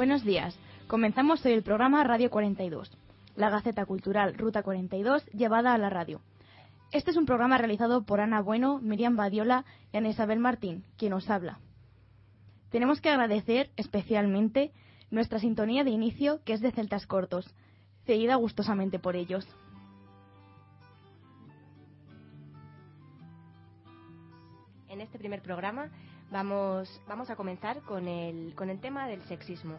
[0.00, 0.58] Buenos días.
[0.86, 2.90] Comenzamos hoy el programa Radio 42,
[3.36, 6.22] la Gaceta Cultural Ruta 42 llevada a la radio.
[6.90, 11.12] Este es un programa realizado por Ana Bueno, Miriam Badiola y Ana Isabel Martín, quien
[11.12, 11.60] os habla.
[12.70, 14.72] Tenemos que agradecer especialmente
[15.10, 17.54] nuestra sintonía de inicio, que es de Celtas Cortos,
[18.06, 19.46] cedida gustosamente por ellos.
[24.88, 25.90] En este primer programa
[26.30, 29.78] vamos, vamos a comenzar con el, con el tema del sexismo.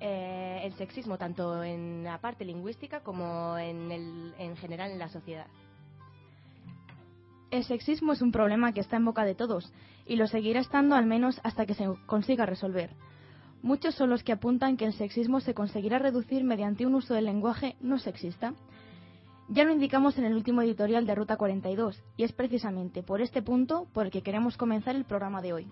[0.00, 5.08] Eh, el sexismo tanto en la parte lingüística como en, el, en general en la
[5.08, 5.46] sociedad.
[7.50, 9.72] El sexismo es un problema que está en boca de todos
[10.06, 12.90] y lo seguirá estando al menos hasta que se consiga resolver.
[13.62, 17.26] Muchos son los que apuntan que el sexismo se conseguirá reducir mediante un uso del
[17.26, 18.54] lenguaje no sexista.
[19.48, 23.42] Ya lo indicamos en el último editorial de Ruta 42 y es precisamente por este
[23.42, 25.68] punto por el que queremos comenzar el programa de hoy.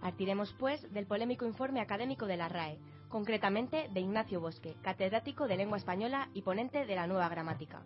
[0.00, 5.56] Partiremos, pues, del polémico informe académico de la RAE, concretamente de Ignacio Bosque, catedrático de
[5.56, 7.82] lengua española y ponente de la nueva gramática.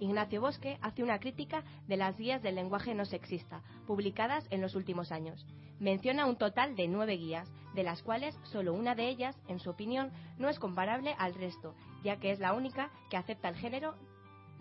[0.00, 4.74] Ignacio Bosque hace una crítica de las guías del lenguaje no sexista, publicadas en los
[4.74, 5.46] últimos años.
[5.78, 9.70] Menciona un total de nueve guías, de las cuales solo una de ellas, en su
[9.70, 13.94] opinión, no es comparable al resto, ya que es la única que acepta el género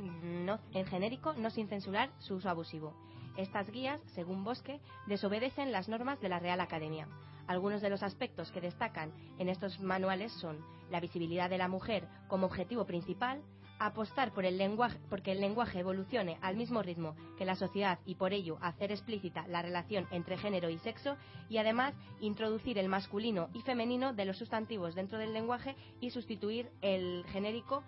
[0.01, 2.93] en genérico no sin censurar su uso abusivo.
[3.37, 7.07] Estas guías, según Bosque, desobedecen las normas de la Real Academia.
[7.47, 12.07] Algunos de los aspectos que destacan en estos manuales son la visibilidad de la mujer
[12.27, 13.41] como objetivo principal,
[13.79, 18.15] apostar por el lenguaje, porque el lenguaje evolucione al mismo ritmo que la sociedad y
[18.15, 21.17] por ello hacer explícita la relación entre género y sexo
[21.49, 26.69] y además introducir el masculino y femenino de los sustantivos dentro del lenguaje y sustituir
[26.81, 27.83] el genérico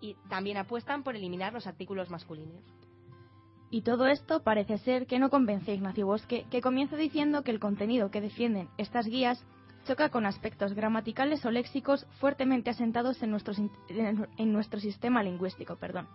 [0.00, 2.62] y también apuestan por eliminar los artículos masculinos.
[3.70, 7.52] Y todo esto parece ser que no convence a Ignacio Bosque, que comienza diciendo que
[7.52, 9.44] el contenido que defienden estas guías
[9.84, 13.54] choca con aspectos gramaticales o léxicos fuertemente asentados en nuestro,
[13.88, 15.76] en nuestro sistema lingüístico.
[15.76, 16.08] Perdón.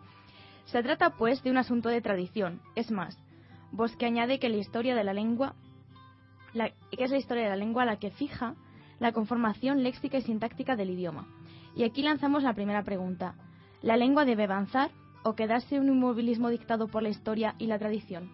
[0.66, 2.62] Se trata, pues, de un asunto de tradición.
[2.76, 3.18] Es más,
[3.72, 5.56] Bosque añade que la historia de la lengua,
[6.54, 8.56] que es la historia de la lengua la que fija
[9.00, 11.28] la conformación léxica y sintáctica del idioma.
[11.76, 13.36] Y aquí lanzamos la primera pregunta.
[13.86, 14.90] ¿La lengua debe avanzar
[15.24, 18.32] o quedarse un inmovilismo dictado por la historia y la tradición?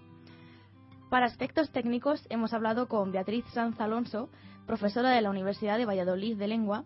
[1.09, 4.29] Para aspectos técnicos hemos hablado con Beatriz Sanz Alonso,
[4.65, 6.85] profesora de la Universidad de Valladolid de Lengua,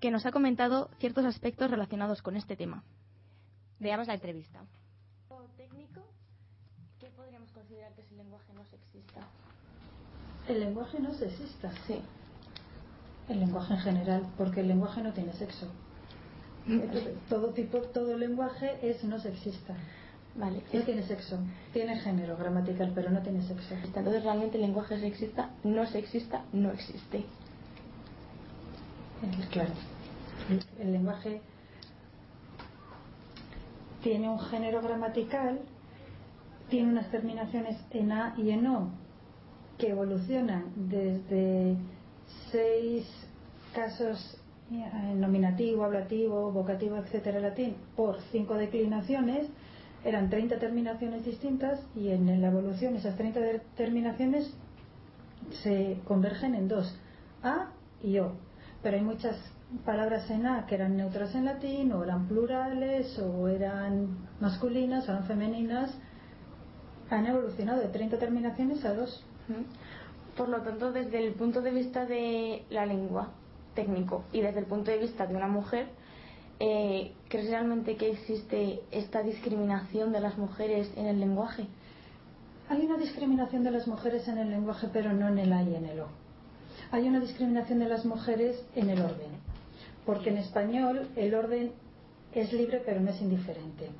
[0.00, 2.82] que nos ha comentado ciertos aspectos relacionados con este tema.
[3.78, 4.64] Veamos la entrevista.
[5.56, 6.02] técnico,
[6.98, 9.20] ¿qué podríamos considerar que es el lenguaje no sexista?
[10.48, 11.70] El lenguaje no sexista.
[11.86, 12.00] Sí.
[13.28, 15.70] El lenguaje en general, porque el lenguaje no tiene sexo.
[17.28, 19.74] Todo tipo, todo lenguaje es no sexista.
[20.36, 20.62] Vale.
[20.72, 21.38] No tiene sexo,
[21.72, 23.74] tiene género gramatical, pero no tiene sexo.
[23.74, 27.18] Entonces realmente el lenguaje sexista, no sexista, no existe.
[29.22, 29.72] Eh, claro.
[30.78, 31.42] El, lenguaje
[34.02, 35.60] tiene un género gramatical,
[36.68, 38.88] tiene unas terminaciones en A y en O
[39.78, 41.76] que evolucionan desde
[42.50, 43.06] seis
[43.74, 44.39] casos
[44.70, 49.48] en nominativo, ablativo, vocativo, etcétera, latín, por cinco declinaciones
[50.04, 53.40] eran 30 terminaciones distintas y en la evolución esas 30
[53.76, 54.54] terminaciones
[55.62, 56.96] se convergen en dos,
[57.42, 57.70] A
[58.02, 58.32] y O.
[58.82, 59.36] Pero hay muchas
[59.84, 65.12] palabras en A que eran neutras en latín, o eran plurales, o eran masculinas, o
[65.12, 65.90] eran femeninas.
[67.10, 69.24] Han evolucionado de 30 terminaciones a dos.
[70.36, 73.30] Por lo tanto, desde el punto de vista de la lengua
[73.74, 75.88] técnico y desde el punto de vista de una mujer,
[76.58, 81.66] eh, ¿crees realmente que existe esta discriminación de las mujeres en el lenguaje?
[82.68, 85.74] Hay una discriminación de las mujeres en el lenguaje, pero no en el A y
[85.74, 86.08] en el O.
[86.92, 89.30] Hay una discriminación de las mujeres en el orden,
[90.04, 91.72] porque en español el orden
[92.32, 93.90] es libre pero no es indiferente.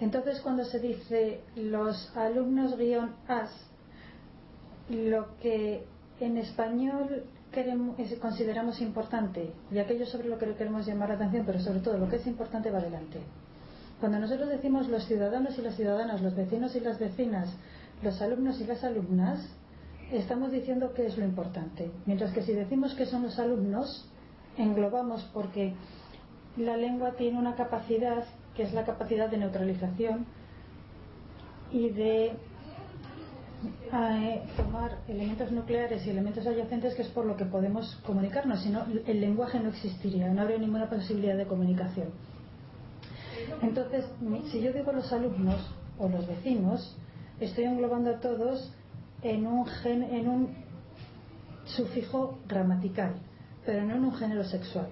[0.00, 3.50] Entonces cuando se dice los alumnos guion as,
[4.88, 5.84] lo que
[6.20, 11.60] en español queremos, consideramos importante y aquello sobre lo que queremos llamar la atención, pero
[11.60, 13.20] sobre todo lo que es importante va adelante.
[14.00, 17.48] Cuando nosotros decimos los ciudadanos y las ciudadanas, los vecinos y las vecinas,
[18.02, 19.40] los alumnos y las alumnas,
[20.12, 21.90] estamos diciendo qué es lo importante.
[22.06, 24.08] Mientras que si decimos que son los alumnos,
[24.56, 25.74] englobamos porque
[26.56, 28.24] la lengua tiene una capacidad
[28.54, 30.26] que es la capacidad de neutralización
[31.70, 32.32] y de
[33.90, 34.18] a
[34.56, 38.84] tomar elementos nucleares y elementos adyacentes que es por lo que podemos comunicarnos, si no
[39.06, 42.08] el lenguaje no existiría, no habría ninguna posibilidad de comunicación.
[43.62, 44.04] Entonces,
[44.50, 45.56] si yo digo los alumnos
[45.98, 46.96] o los vecinos,
[47.40, 48.72] estoy englobando a todos
[49.22, 50.54] en un, gen, en un
[51.64, 53.14] sufijo gramatical,
[53.66, 54.88] pero no en un género sexual.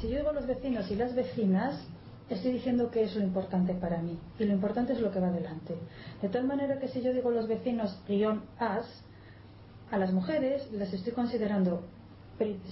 [0.00, 1.86] Si yo digo los vecinos y las vecinas,
[2.30, 5.28] estoy diciendo que es lo importante para mí y lo importante es lo que va
[5.28, 5.76] adelante.
[6.22, 8.86] De tal manera que si yo digo los vecinos guion as,
[9.90, 11.82] a las mujeres las estoy considerando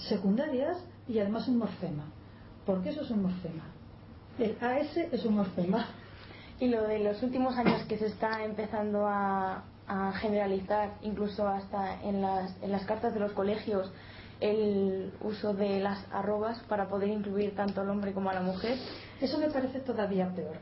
[0.08, 0.78] secundarias
[1.08, 2.04] y además un morfema.
[2.64, 3.64] Porque eso es un morfema.
[4.38, 5.86] El AS es un morfema.
[6.60, 12.02] Y lo de los últimos años que se está empezando a, a generalizar, incluso hasta
[12.02, 13.92] en las, en las cartas de los colegios,
[14.40, 18.76] el uso de las arrobas para poder incluir tanto al hombre como a la mujer.
[19.20, 20.58] Eso me parece todavía peor.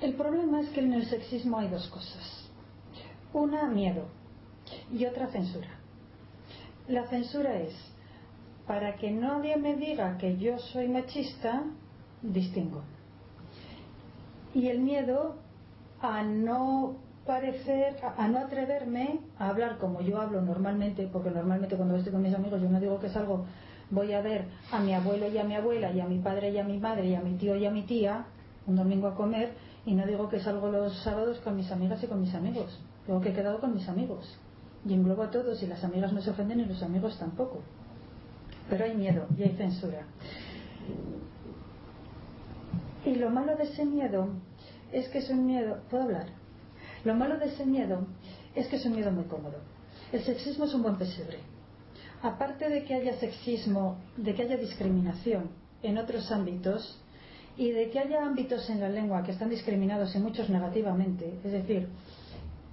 [0.00, 2.50] El problema es que en el sexismo hay dos cosas.
[3.32, 4.06] Una, miedo
[4.92, 5.68] y otra, censura.
[6.88, 7.74] La censura es,
[8.66, 11.64] para que nadie me diga que yo soy machista,
[12.22, 12.82] distingo.
[14.54, 15.36] Y el miedo
[16.00, 16.96] a no
[17.26, 22.22] parecer, a, no atreverme a hablar como yo hablo normalmente, porque normalmente cuando estoy con
[22.22, 23.44] mis amigos yo no digo que es algo,
[23.90, 26.58] voy a ver a mi abuelo y a mi abuela, y a mi padre y
[26.58, 28.26] a mi madre, y a mi tío y a mi tía,
[28.66, 29.54] un domingo a comer,
[29.84, 33.20] y no digo que salgo los sábados con mis amigas y con mis amigos, digo
[33.20, 34.38] que he quedado con mis amigos.
[34.84, 37.60] Y englobo a todos, y las amigas no se ofenden y los amigos tampoco.
[38.68, 40.06] Pero hay miedo y hay censura.
[43.04, 44.28] Y lo malo de ese miedo
[44.92, 45.78] es que es un miedo.
[45.90, 46.26] ¿Puedo hablar?
[47.04, 48.06] Lo malo de ese miedo
[48.54, 49.58] es que es un miedo muy cómodo.
[50.12, 51.38] El sexismo es un buen pesebre.
[52.26, 55.48] Aparte de que haya sexismo, de que haya discriminación
[55.80, 57.00] en otros ámbitos
[57.56, 61.52] y de que haya ámbitos en la lengua que están discriminados y muchos negativamente, es
[61.52, 61.88] decir,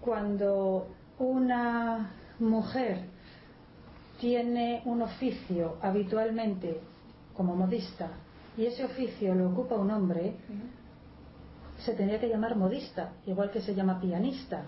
[0.01, 0.87] cuando
[1.19, 3.01] una mujer
[4.19, 6.79] tiene un oficio habitualmente
[7.37, 8.09] como modista
[8.57, 10.33] y ese oficio lo ocupa un hombre,
[11.77, 14.63] se tendría que llamar modista, igual que se llama pianista.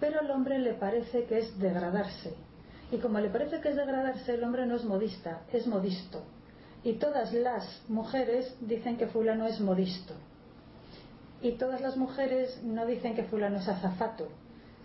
[0.00, 2.47] Pero al hombre le parece que es degradarse.
[2.90, 6.22] Y como le parece que es degradarse, el hombre no es modista, es modisto.
[6.82, 10.14] Y todas las mujeres dicen que fulano es modisto.
[11.42, 14.28] Y todas las mujeres no dicen que fulano es azafato,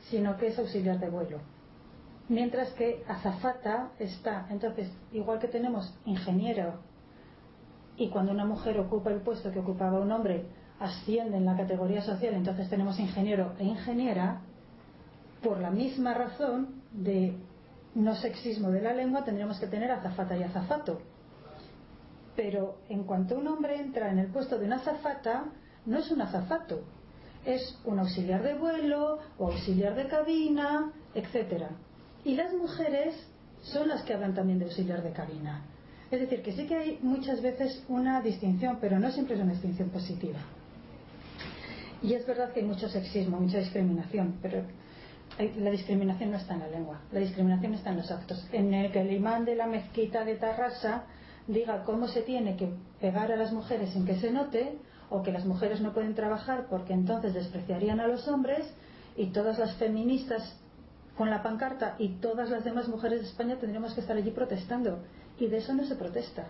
[0.10, 1.40] sino que es auxiliar de vuelo.
[2.30, 6.80] Mientras que azafata está, entonces, igual que tenemos ingeniero,
[7.96, 10.46] y cuando una mujer ocupa el puesto que ocupaba un hombre,
[10.80, 14.42] asciende en la categoría social, entonces tenemos ingeniero e ingeniera,
[15.42, 17.36] por la misma razón de
[17.96, 21.02] no sexismo de la lengua, tendríamos que tener azafata y azafato.
[22.36, 25.46] Pero en cuanto un hombre entra en el puesto de una azafata,
[25.86, 26.82] no es un azafato,
[27.46, 31.66] es un auxiliar de vuelo o auxiliar de cabina, etc.
[32.24, 33.16] Y las mujeres
[33.62, 35.66] son las que hablan también de auxiliar de cabina.
[36.10, 39.54] Es decir, que sí que hay muchas veces una distinción, pero no siempre es una
[39.54, 40.40] distinción positiva.
[42.02, 44.64] Y es verdad que hay mucho sexismo, mucha discriminación, pero
[45.38, 48.48] la discriminación no está en la lengua, la discriminación está en los actos.
[48.52, 51.04] En el que el imán de la mezquita de Tarrasa
[51.48, 54.78] diga cómo se tiene que pegar a las mujeres sin que se note,
[55.10, 58.66] o que las mujeres no pueden trabajar porque entonces despreciarían a los hombres,
[59.16, 60.58] y todas las feministas
[61.18, 65.04] con la pancarta y todas las demás mujeres de España tendríamos que estar allí protestando.
[65.40, 66.48] Y de eso no se protesta.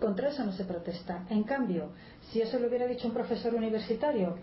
[0.00, 1.24] Contra eso no se protesta.
[1.28, 1.90] En cambio,
[2.30, 4.36] si eso lo hubiera dicho un profesor universitario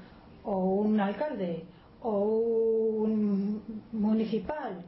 [0.44, 1.66] o un alcalde
[2.10, 4.86] o un municipal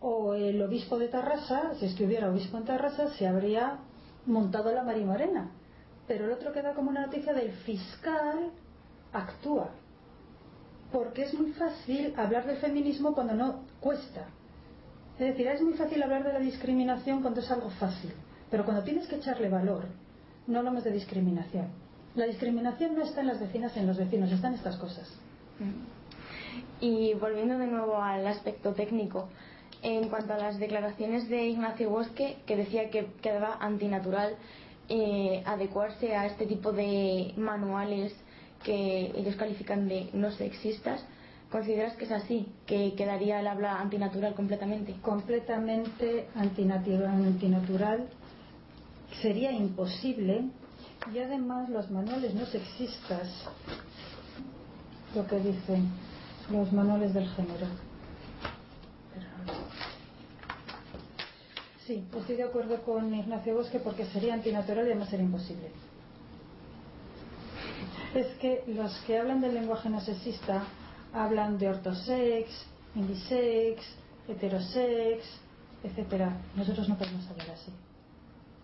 [0.00, 3.78] o el obispo de Tarrasa, si es que hubiera obispo en Tarrasa, se habría
[4.26, 5.50] montado la marimorena.
[6.08, 8.50] Pero el otro queda como una noticia del fiscal
[9.12, 9.70] actúa.
[10.90, 14.26] Porque es muy fácil hablar del feminismo cuando no cuesta.
[15.18, 18.12] Es decir, es muy fácil hablar de la discriminación cuando es algo fácil.
[18.50, 19.84] Pero cuando tienes que echarle valor,
[20.48, 21.68] no hablamos de discriminación.
[22.16, 25.12] La discriminación no está en las vecinas, en los vecinos, están estas cosas.
[26.80, 29.28] Y volviendo de nuevo al aspecto técnico,
[29.82, 34.36] en cuanto a las declaraciones de Ignacio Bosque, que decía que quedaba antinatural
[34.88, 38.14] eh, adecuarse a este tipo de manuales
[38.64, 41.04] que ellos califican de no sexistas,
[41.50, 42.48] ¿consideras que es así?
[42.66, 44.94] ¿Que quedaría el habla antinatural completamente?
[45.02, 48.08] Completamente antinatural, antinatural
[49.22, 50.44] sería imposible
[51.12, 53.28] y además los manuales no sexistas,
[55.14, 55.88] lo que dicen
[56.50, 57.66] los manuales del género.
[61.86, 65.70] Sí, estoy de acuerdo con Ignacio Bosque porque sería antinatural y además sería imposible.
[68.14, 70.64] Es que los que hablan del lenguaje no sexista
[71.12, 72.50] hablan de ortosex,
[72.94, 73.82] indisex,
[74.28, 75.24] heterosex,
[75.82, 76.36] etcétera.
[76.56, 77.72] Nosotros no podemos hablar así.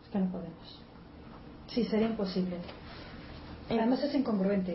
[0.04, 0.80] Es que no podemos.
[1.68, 2.56] Sí, sería imposible.
[3.70, 4.74] Además es incongruente.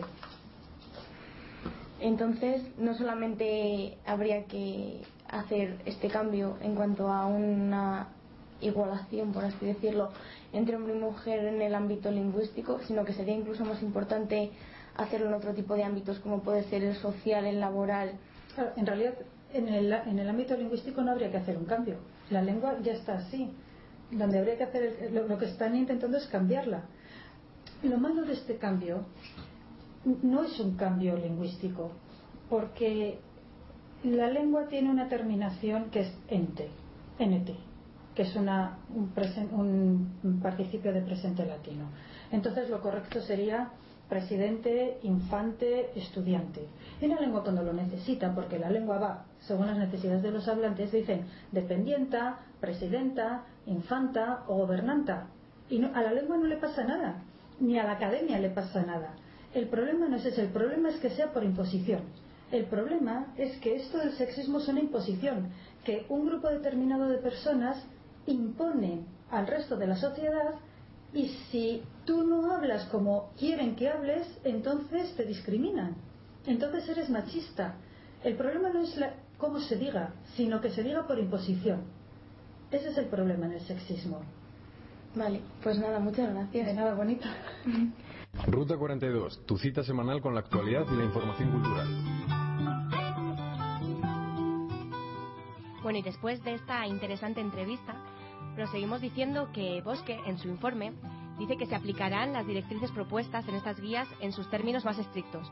[2.00, 8.08] Entonces, no solamente habría que hacer este cambio en cuanto a una
[8.62, 10.10] igualación, por así decirlo,
[10.52, 14.50] entre hombre y mujer en el ámbito lingüístico, sino que sería incluso más importante
[14.96, 18.12] hacerlo en otro tipo de ámbitos, como puede ser el social, el laboral.
[18.76, 19.14] en realidad,
[19.52, 21.96] en el, en el ámbito lingüístico no habría que hacer un cambio.
[22.30, 23.50] La lengua ya está así.
[24.10, 26.82] Donde habría que hacer, lo, lo que están intentando es cambiarla.
[27.82, 29.04] Lo malo de este cambio
[30.04, 31.90] no es un cambio lingüístico,
[32.48, 33.18] porque
[34.02, 36.70] la lengua tiene una terminación que es ente,
[37.18, 37.50] nt,
[38.14, 41.84] que es una, un, un, participio de presente latino.
[42.32, 43.70] Entonces lo correcto sería
[44.08, 46.66] presidente, infante, estudiante.
[47.00, 50.48] En la lengua cuando lo necesita, porque la lengua va según las necesidades de los
[50.48, 55.26] hablantes, dicen dependienta, presidenta, infanta o gobernanta.
[55.68, 57.22] Y a la lengua no le pasa nada,
[57.60, 59.14] ni a la academia le pasa nada.
[59.54, 62.02] El problema no es ese, el problema es que sea por imposición.
[62.52, 65.50] El problema es que esto del sexismo es una imposición,
[65.84, 67.84] que un grupo determinado de personas
[68.26, 70.54] impone al resto de la sociedad
[71.12, 75.96] y si tú no hablas como quieren que hables, entonces te discriminan.
[76.46, 77.74] Entonces eres machista.
[78.22, 81.82] El problema no es la, cómo se diga, sino que se diga por imposición.
[82.70, 84.20] Ese es el problema en el sexismo.
[85.14, 86.66] Vale, pues nada, muchas gracias.
[86.66, 87.26] De nada, bonito.
[88.46, 91.88] Ruta 42, tu cita semanal con la actualidad y la información cultural.
[95.82, 97.96] Bueno, y después de esta interesante entrevista,
[98.54, 100.92] proseguimos diciendo que Bosque, en su informe,
[101.38, 105.50] dice que se aplicarán las directrices propuestas en estas guías en sus términos más estrictos.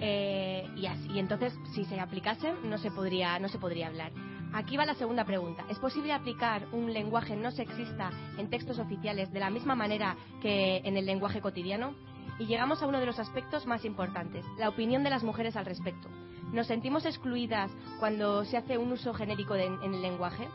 [0.00, 4.12] Eh, y, así, y entonces, si se aplicasen, no se podría, no se podría hablar.
[4.52, 5.64] Aquí va la segunda pregunta.
[5.68, 10.78] ¿Es posible aplicar un lenguaje no sexista en textos oficiales de la misma manera que
[10.78, 11.94] en el lenguaje cotidiano?
[12.38, 15.66] Y llegamos a uno de los aspectos más importantes, la opinión de las mujeres al
[15.66, 16.08] respecto.
[16.52, 20.48] ¿Nos sentimos excluidas cuando se hace un uso genérico en el lenguaje?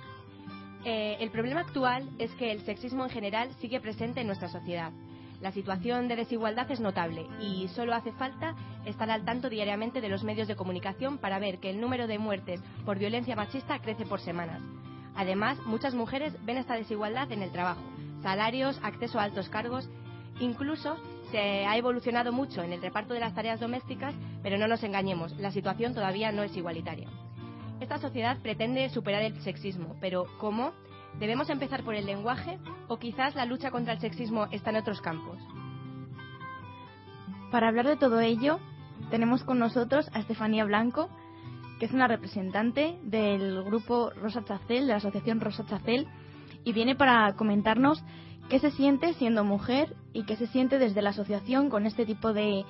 [0.86, 4.92] Eh, el problema actual es que el sexismo en general sigue presente en nuestra sociedad.
[5.46, 10.10] La situación de desigualdad es notable y solo hace falta estar al tanto diariamente de
[10.10, 14.08] los medios de comunicación para ver que el número de muertes por violencia machista crece
[14.08, 14.60] por semanas.
[15.16, 17.84] Además, muchas mujeres ven esta desigualdad en el trabajo,
[18.24, 19.88] salarios, acceso a altos cargos,
[20.40, 20.98] incluso
[21.30, 25.38] se ha evolucionado mucho en el reparto de las tareas domésticas, pero no nos engañemos,
[25.38, 27.08] la situación todavía no es igualitaria.
[27.80, 30.74] Esta sociedad pretende superar el sexismo, pero ¿cómo?
[31.20, 35.02] ¿Debemos empezar por el lenguaje o quizás la lucha contra el sexismo está en otros
[35.02, 35.38] campos?
[37.52, 38.60] Para hablar de todo ello,
[39.10, 41.10] tenemos con nosotros a Estefanía Blanco,
[41.80, 46.08] que es una representante del grupo Rosa Chacel, de la asociación Rosa Chacel,
[46.66, 48.04] y viene para comentarnos
[48.50, 52.34] qué se siente siendo mujer y qué se siente desde la asociación con este tipo
[52.34, 52.66] de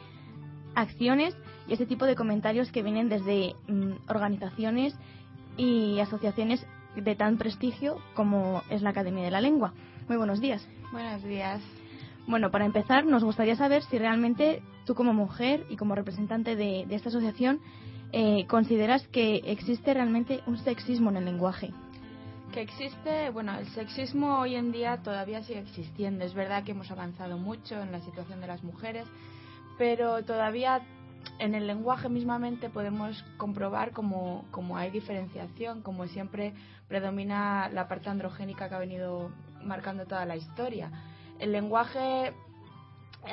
[0.76, 1.36] acciones
[1.68, 4.96] y este tipo de comentarios que vienen desde mm, organizaciones
[5.58, 9.74] y asociaciones de tan prestigio como es la Academia de la Lengua.
[10.08, 10.68] Muy buenos días.
[10.92, 11.62] Buenos días.
[12.28, 16.86] Bueno, para empezar, nos gustaría saber si realmente tú como mujer y como representante de,
[16.90, 17.60] esta asociación
[18.12, 21.72] eh, consideras que existe realmente un sexismo en el lenguaje.
[22.52, 26.24] Que existe, bueno, el sexismo hoy en día todavía sigue existiendo.
[26.24, 29.06] Es verdad que hemos avanzado mucho en la situación de las mujeres,
[29.78, 30.82] pero todavía
[31.40, 36.54] en el lenguaje mismamente podemos comprobar como, hay diferenciación, como siempre
[36.88, 39.32] predomina la parte androgénica que ha venido
[39.64, 40.92] marcando toda la historia.
[41.40, 42.34] El lenguaje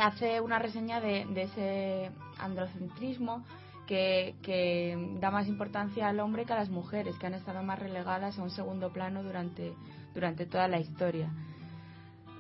[0.01, 3.45] hace una reseña de, ese androcentrismo
[3.87, 7.79] que, que, da más importancia al hombre que a las mujeres, que han estado más
[7.79, 9.75] relegadas a un segundo plano durante,
[10.15, 11.31] durante toda la historia.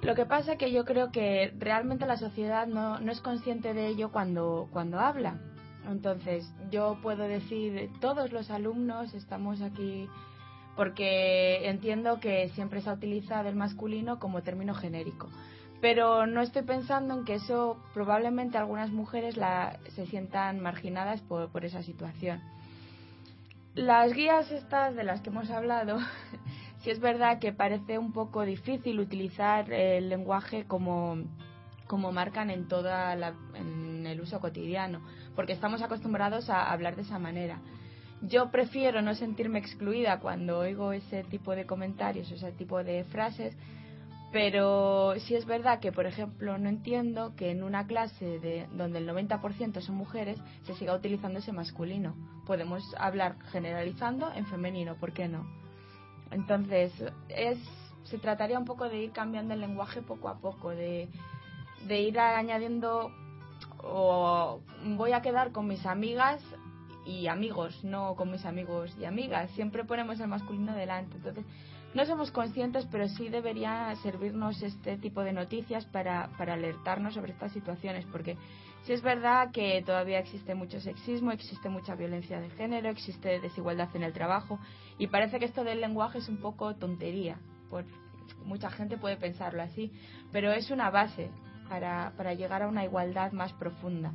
[0.02, 3.72] Lo que pasa es que yo creo que realmente la sociedad no, no es consciente
[3.72, 5.38] de ello cuando, cuando habla.
[5.88, 10.08] Entonces, yo puedo decir, todos los alumnos estamos aquí
[10.76, 15.28] porque entiendo que siempre se ha utilizado el masculino como término genérico.
[15.80, 21.50] Pero no estoy pensando en que eso probablemente algunas mujeres la, se sientan marginadas por,
[21.50, 22.40] por esa situación.
[23.74, 25.98] Las guías estas de las que hemos hablado
[26.82, 31.16] sí es verdad que parece un poco difícil utilizar el lenguaje como,
[31.86, 33.14] como marcan en toda
[33.54, 35.00] en el uso cotidiano,
[35.34, 37.60] porque estamos acostumbrados a hablar de esa manera.
[38.20, 43.56] Yo prefiero no sentirme excluida cuando oigo ese tipo de comentarios, ese tipo de frases,
[44.32, 48.98] pero sí es verdad que, por ejemplo, no entiendo que en una clase de, donde
[48.98, 52.14] el 90% son mujeres se siga utilizando ese masculino.
[52.46, 55.61] Podemos hablar generalizando en femenino, ¿por qué no?
[56.32, 56.92] Entonces,
[57.28, 57.58] es,
[58.04, 61.08] se trataría un poco de ir cambiando el lenguaje poco a poco, de,
[61.86, 63.10] de ir añadiendo
[63.82, 66.42] o voy a quedar con mis amigas
[67.04, 69.50] y amigos, no con mis amigos y amigas.
[69.52, 71.16] Siempre ponemos el masculino delante.
[71.16, 71.44] Entonces,
[71.94, 77.32] no somos conscientes, pero sí debería servirnos este tipo de noticias para, para alertarnos sobre
[77.32, 78.36] estas situaciones, porque
[78.84, 83.94] sí es verdad que todavía existe mucho sexismo, existe mucha violencia de género, existe desigualdad
[83.94, 84.58] en el trabajo,
[84.98, 87.38] y parece que esto del lenguaje es un poco tontería.
[87.68, 87.84] Por,
[88.44, 89.92] mucha gente puede pensarlo así,
[90.32, 91.30] pero es una base
[91.68, 94.12] para, para llegar a una igualdad más profunda.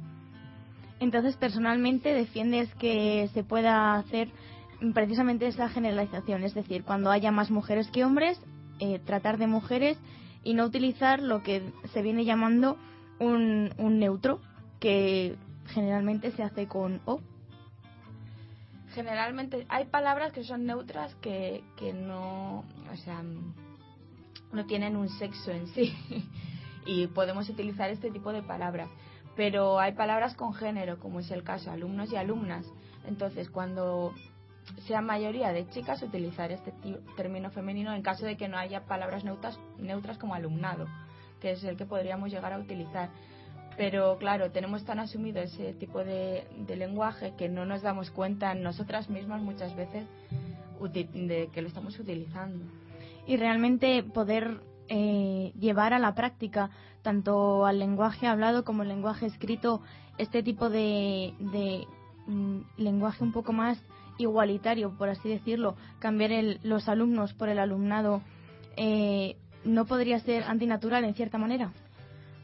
[0.99, 4.29] Entonces, personalmente, defiendes que se pueda hacer
[4.93, 8.39] precisamente esa generalización, es decir, cuando haya más mujeres que hombres,
[8.79, 9.97] eh, tratar de mujeres
[10.43, 12.77] y no utilizar lo que se viene llamando
[13.19, 14.39] un, un neutro,
[14.79, 15.35] que
[15.67, 17.19] generalmente se hace con O.
[18.93, 23.21] Generalmente hay palabras que son neutras que, que no, o sea,
[24.51, 25.93] no tienen un sexo en sí
[26.85, 28.89] y podemos utilizar este tipo de palabras.
[29.35, 32.65] Pero hay palabras con género, como es el caso, alumnos y alumnas.
[33.05, 34.13] Entonces, cuando
[34.87, 36.73] sea mayoría de chicas, utilizar este
[37.15, 40.87] término femenino en caso de que no haya palabras neutras, neutras como alumnado,
[41.39, 43.09] que es el que podríamos llegar a utilizar.
[43.77, 48.55] Pero claro, tenemos tan asumido ese tipo de, de lenguaje que no nos damos cuenta
[48.55, 50.05] nosotras mismas muchas veces
[50.79, 52.65] de que lo estamos utilizando.
[53.25, 56.69] Y realmente poder eh, llevar a la práctica,
[57.01, 59.81] tanto al lenguaje hablado como al lenguaje escrito,
[60.17, 61.33] este tipo de,
[62.27, 63.77] mm, lenguaje un poco más
[64.17, 68.21] igualitario, por así decirlo, cambiar el, los alumnos por el alumnado,
[68.75, 71.71] eh, ¿no podría ser antinatural en cierta manera?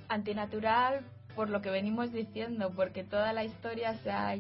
[0.08, 4.36] Antinatural por lo que venimos diciendo, porque toda la historia se ha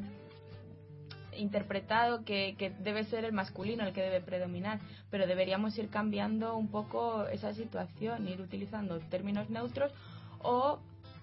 [1.35, 4.79] interpretado que, que, debe ser el masculino el que debe predominar,
[5.09, 9.91] pero deberíamos ir cambiando un poco esa situación, ir utilizando términos neutros
[10.39, 10.79] o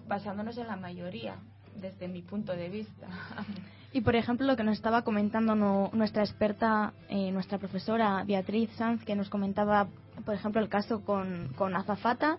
[0.07, 1.37] basándonos en la mayoría,
[1.75, 3.07] desde mi punto de vista.
[3.93, 5.53] Y por ejemplo, lo que nos estaba comentando
[5.93, 9.87] nuestra experta, eh, nuestra profesora Beatriz Sanz, que nos comentaba,
[10.25, 12.37] por ejemplo, el caso con, con azafata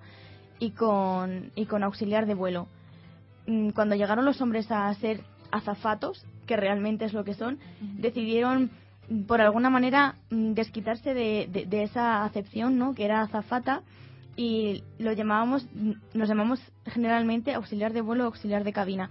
[0.59, 2.69] y con, y con auxiliar de vuelo.
[3.47, 7.59] Mm, cuando llegaron los hombres a ser azafatos, que realmente es lo que son,
[7.99, 8.71] decidieron
[9.27, 12.95] por alguna manera mm, desquitarse de, de, esa acepción, ¿no?
[12.95, 13.83] Que era azafata
[14.37, 19.11] y lo llamábamos, mm, nos llamamos generalmente auxiliar de vuelo o auxiliar de cabina.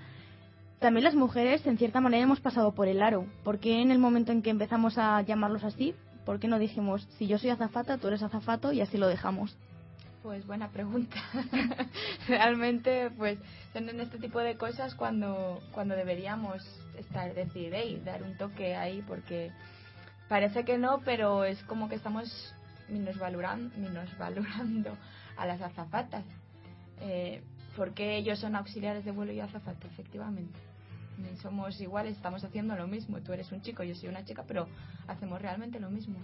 [0.82, 3.28] También las mujeres, en cierta manera, hemos pasado por el aro.
[3.44, 5.94] ¿Por qué en el momento en que empezamos a llamarlos así,
[6.26, 9.56] por qué no dijimos, si yo soy azafata, tú eres azafato y así lo dejamos?
[10.24, 11.18] Pues buena pregunta.
[12.28, 13.38] Realmente, pues
[13.74, 16.64] son en este tipo de cosas cuando, cuando deberíamos
[16.98, 19.52] estar, decir, hey, dar un toque ahí, porque
[20.30, 22.56] parece que no, pero es como que estamos
[22.90, 24.98] minusvalorando, minusvalorando
[25.38, 26.26] a las azafatas.
[27.02, 27.44] Eh,
[27.78, 30.71] porque ellos son auxiliares de vuelo y azafata, efectivamente.
[31.42, 33.20] Somos iguales, estamos haciendo lo mismo.
[33.22, 34.68] Tú eres un chico, yo soy una chica, pero
[35.08, 36.16] hacemos realmente lo mismo.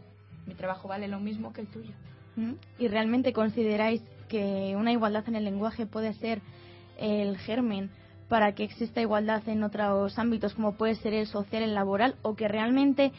[0.46, 1.94] Mi trabajo vale lo mismo que el tuyo.
[2.78, 6.42] ¿Y realmente consideráis que una igualdad en el lenguaje puede ser
[7.00, 7.90] el germen
[8.30, 12.36] para que exista igualdad en otros ámbitos como puede ser el social, el laboral, o
[12.36, 13.12] que realmente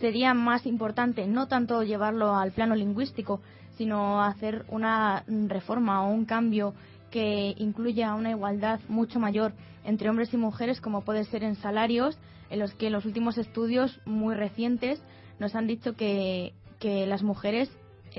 [0.00, 3.40] sería más importante no tanto llevarlo al plano lingüístico,
[3.76, 6.74] sino hacer una reforma o un cambio
[7.12, 9.52] que incluya una igualdad mucho mayor
[9.84, 12.18] entre hombres y mujeres, como puede ser en salarios,
[12.50, 15.00] en los que los últimos estudios muy recientes
[15.38, 17.70] nos han dicho que, que las mujeres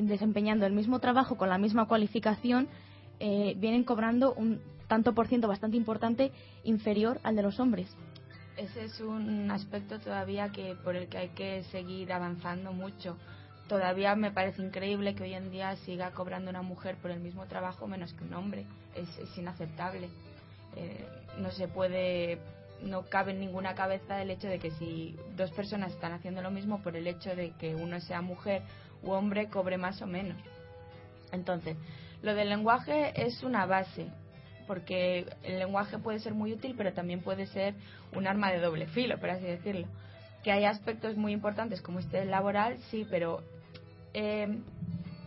[0.02, 2.68] desempeñando el mismo trabajo con la misma cualificación,
[3.20, 6.32] eh, vienen cobrando un tanto por ciento bastante importante
[6.64, 7.96] inferior al de los hombres.
[8.58, 13.18] Ese es un aspecto todavía que por el que hay que seguir avanzando mucho.
[13.74, 17.48] Todavía me parece increíble que hoy en día siga cobrando una mujer por el mismo
[17.48, 18.68] trabajo menos que un hombre.
[18.94, 20.10] Es, inaceptable.
[20.76, 21.04] Eh,
[21.40, 22.38] no se puede,
[22.84, 26.52] no cabe en ninguna cabeza el hecho de que si dos personas están haciendo lo
[26.52, 28.62] mismo por el hecho de que uno sea mujer
[29.02, 30.38] u hombre cobre más o menos.
[31.32, 31.76] Entonces,
[32.22, 34.06] lo del lenguaje es una base,
[34.68, 37.74] porque el lenguaje puede ser muy útil, pero también puede ser
[38.16, 39.88] un arma de doble filo, por así decirlo.
[40.44, 43.42] Que hay aspectos muy importantes como este laboral, sí, pero
[44.14, 44.48] eh,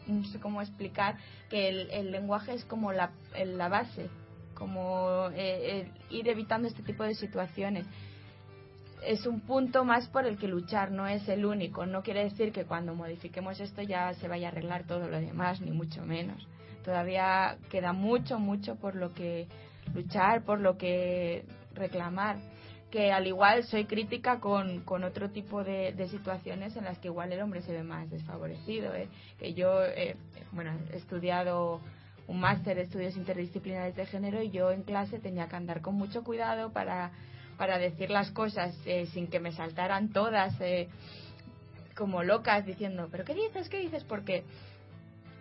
[0.07, 1.16] no sé cómo explicar
[1.51, 3.11] que el, lenguaje es como la,
[3.44, 4.09] la base,
[4.55, 7.87] como eh, ir evitando este tipo de situaciones
[9.07, 11.87] es un punto más por el que luchar, no es el único.
[11.87, 15.61] No quiere decir que cuando modifiquemos esto ya se vaya a arreglar todo lo demás,
[15.61, 16.46] ni mucho menos.
[16.85, 19.46] Todavía queda mucho, mucho por lo que
[19.94, 21.44] luchar, por lo que
[21.75, 22.37] reclamar.
[22.90, 27.33] Que al igual soy crítica con, con otro tipo de, situaciones en las que igual
[27.33, 28.94] el hombre se ve más desfavorecido.
[28.94, 29.09] ¿eh?
[29.38, 30.16] Que yo, eh,
[30.53, 31.81] bueno, he estudiado
[32.29, 35.94] un máster de estudios interdisciplinares de género y yo en clase tenía que andar con
[35.94, 37.12] mucho cuidado para
[37.57, 40.88] para decir las cosas eh, sin que me saltaran todas eh,
[41.96, 43.70] como locas diciendo, pero ¿qué dices?
[43.70, 44.05] ¿Qué dices?
[44.05, 44.44] Porque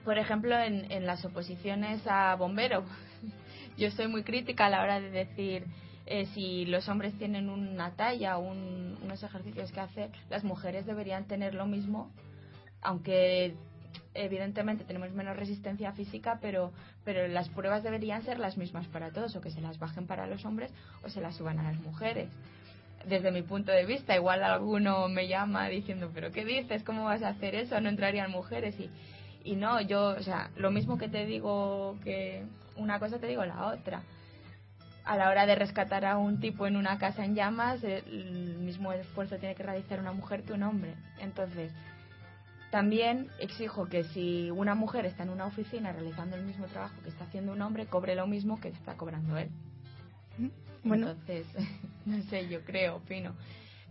[0.05, 2.85] por ejemplo, en, en las oposiciones a bombero.
[3.77, 5.65] Yo soy muy crítica a la hora de decir
[6.05, 11.25] eh, si los hombres tienen una talla o unos ejercicios que hacer, las mujeres deberían
[11.25, 12.11] tener lo mismo,
[12.81, 13.55] aunque
[14.13, 16.71] evidentemente tenemos menos resistencia física, pero,
[17.03, 20.27] pero las pruebas deberían ser las mismas para todos, o que se las bajen para
[20.27, 20.71] los hombres
[21.03, 22.29] o se las suban a las mujeres.
[23.07, 26.83] Desde mi punto de vista, igual alguno me llama diciendo, pero ¿qué dices?
[26.83, 27.79] ¿Cómo vas a hacer eso?
[27.81, 28.75] No entrarían mujeres.
[28.79, 28.89] Y,
[29.43, 32.43] y no, yo, o sea, lo mismo que te digo que
[32.77, 34.01] una cosa, te digo la otra
[35.05, 38.91] a la hora de rescatar a un tipo en una casa en llamas, el mismo
[38.91, 40.95] esfuerzo tiene que realizar una mujer que un hombre.
[41.19, 41.71] Entonces,
[42.71, 47.09] también exijo que si una mujer está en una oficina realizando el mismo trabajo que
[47.09, 49.49] está haciendo un hombre, cobre lo mismo que está cobrando él.
[50.83, 51.11] Bueno.
[51.11, 51.45] Entonces,
[52.05, 53.35] no sé, yo creo, opino,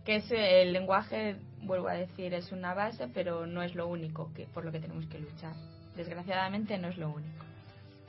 [0.05, 4.31] que ese, el lenguaje, vuelvo a decir, es una base, pero no es lo único
[4.33, 5.55] que por lo que tenemos que luchar.
[5.95, 7.45] Desgraciadamente no es lo único.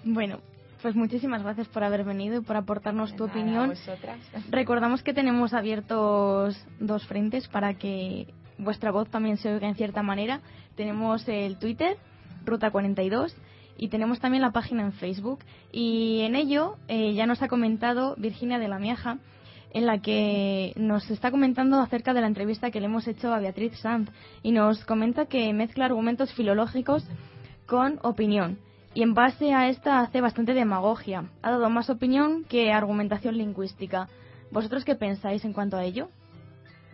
[0.05, 0.41] Bueno,
[0.87, 3.75] pues muchísimas gracias por haber venido y por aportarnos tu opinión.
[4.51, 10.05] Recordamos que tenemos abiertos dos frentes para que vuestra voz también se oiga en cierta
[10.05, 10.43] manera.
[10.77, 11.97] Tenemos el Twitter,
[12.45, 13.35] Ruta42,
[13.77, 15.41] y tenemos también la página en Facebook.
[15.73, 19.19] Y en ello eh, ya nos ha comentado Virginia de la Miaja,
[19.73, 23.41] en la que nos está comentando acerca de la entrevista que le hemos hecho a
[23.41, 24.09] Beatriz Sanz
[24.45, 27.05] y nos comenta que mezcla argumentos filológicos
[27.67, 28.61] con opinión
[28.97, 31.29] y en base a esta hace bastante demagogia.
[31.43, 34.09] Ha dado más opinión que argumentación lingüística.
[34.51, 36.09] ¿Vosotros qué pensáis en cuanto a ello?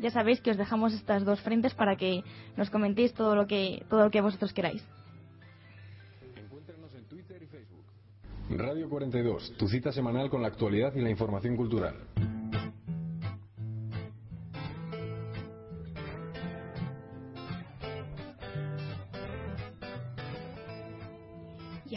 [0.00, 2.24] Ya sabéis que os dejamos estas dos frentes para que
[2.56, 4.84] nos comentéis todo lo que, todo lo que vosotros queráis.
[6.36, 7.84] Encuéntranos en Twitter y Facebook.
[8.50, 11.94] Radio 42, tu cita semanal con la actualidad y la información cultural.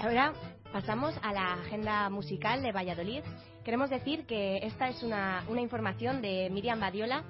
[0.05, 0.33] Ahora
[0.71, 3.23] pasamos a la agenda musical de Valladolid.
[3.63, 7.23] Queremos decir que esta es una, información de Miriam Badiola,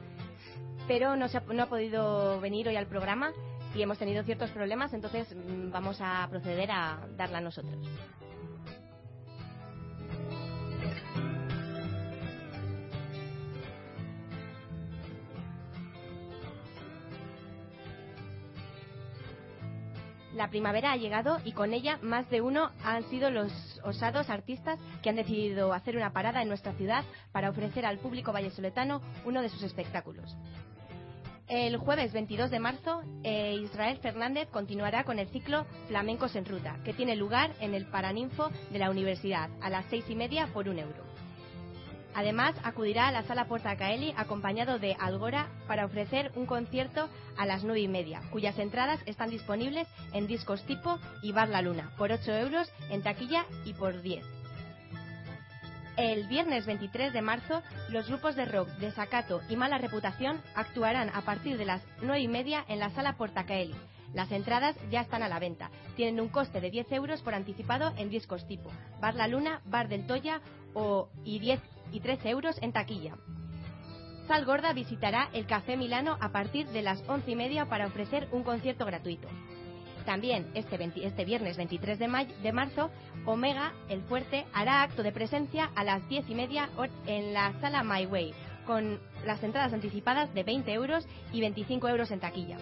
[0.86, 3.32] pero no, se ha, no ha podido venir hoy al programa
[3.74, 7.78] y hemos tenido ciertos problemas, entonces mm, vamos a proceder a darla nosotros.
[20.36, 24.78] La primavera ha llegado y con ella más de uno han sido los osados artistas
[25.02, 29.42] que han decidido hacer una parada en nuestra ciudad para ofrecer al público vallesoletano uno
[29.42, 30.36] de sus espectáculos.
[31.48, 36.80] El jueves 22 de marzo, eh, Israel Fernández continuará con el ciclo Flamencos en Ruta,
[36.84, 40.68] que tiene lugar en el Paraninfo de la Universidad a las seis y media por
[40.68, 41.15] un euro.
[42.16, 47.46] Además, acudirá a la sala Porta Caeli acompañado de Algora para ofrecer un concierto a
[47.46, 51.92] las nueve y media, cuyas entradas están disponibles en Discos Tipo y Bar La Luna,
[51.98, 54.24] por 8 euros en taquilla y por 10.
[55.98, 61.22] El viernes 23 de marzo, los grupos de rock Desacato y Mala Reputación actuarán a
[61.22, 63.76] partir de las nueve y media en la sala Portacaeli.
[64.14, 65.70] Las entradas ya están a la venta.
[65.98, 69.90] Tienen un coste de 10 euros por anticipado en discos tipo Bar La Luna, Bar
[69.90, 70.40] del Toya
[70.74, 71.60] o, y 10
[71.92, 73.16] y 13 euros en taquilla.
[74.28, 78.28] Sal Gorda visitará el Café Milano a partir de las once y media para ofrecer
[78.32, 79.28] un concierto gratuito.
[80.04, 82.90] También este, 20, este viernes 23 de, mayo, de, marzo,
[83.26, 86.70] Omega, el fuerte, hará acto de presencia a las diez y media
[87.06, 88.34] en la sala My Way,
[88.66, 92.58] con las entradas anticipadas de 20 euros y 25 euros en taquilla.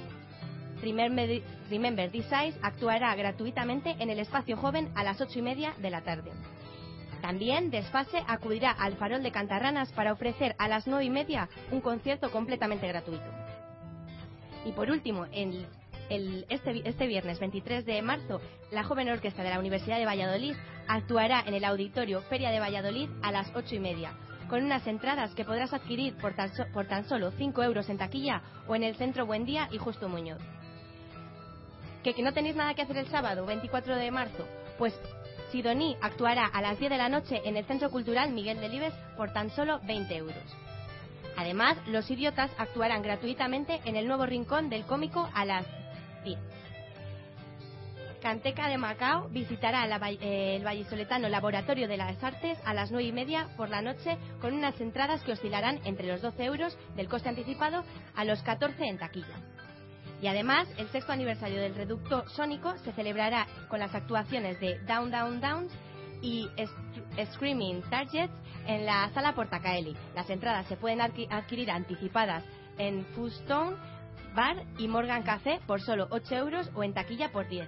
[0.81, 5.73] Remember, Remember This Size actuará gratuitamente en el espacio joven a las ocho y media
[5.81, 6.32] de la tarde.
[7.23, 11.79] También Desfase acudirá al Farol de Cantarranas para ofrecer a las nueve y media un
[11.79, 13.23] concierto completamente gratuito.
[14.65, 15.25] Y por último,
[16.09, 20.53] este, este, viernes 23 de marzo, la joven orquesta de la Universidad de Valladolid
[20.89, 24.11] actuará en el auditorio Feria de Valladolid a las ocho y media,
[24.49, 27.99] con unas entradas que podrás adquirir por tan, so, por tan solo 5 euros en
[27.99, 30.41] taquilla o en el Centro Buen Día y Justo Muñoz.
[32.03, 34.45] ¿Que, ¿Que no tenéis nada que hacer el sábado 24 de marzo?
[34.77, 34.93] Pues
[35.53, 39.31] Sidoní actuará a las 10 de la noche en el Centro Cultural Miguel Delibes por
[39.33, 40.43] tan solo 20 euros.
[41.37, 45.67] Además, los idiotas actuarán gratuitamente en el nuevo rincón del cómico a las
[46.23, 46.39] 10.
[48.19, 53.11] Canteca de Macao visitará eh, el vallisoletano Laboratorio de las Artes a las 9 y
[53.11, 57.29] media por la noche con unas entradas que oscilarán entre los 12 euros del coste
[57.29, 57.83] anticipado
[58.15, 59.52] a los 14 en taquilla.
[60.23, 65.11] Y además, el sexto aniversario del Reducto Sónico se celebrará con las actuaciones de Down
[65.11, 65.73] Down Downs
[66.21, 66.47] y
[67.33, 68.31] Screaming Targets
[68.65, 69.97] en la sala Portacaeli.
[70.15, 72.45] Las entradas se pueden adquirir anticipadas
[72.77, 73.75] en Foodstone
[74.33, 77.67] Bar y Morgan Café por solo 8 euros o en taquilla por 10.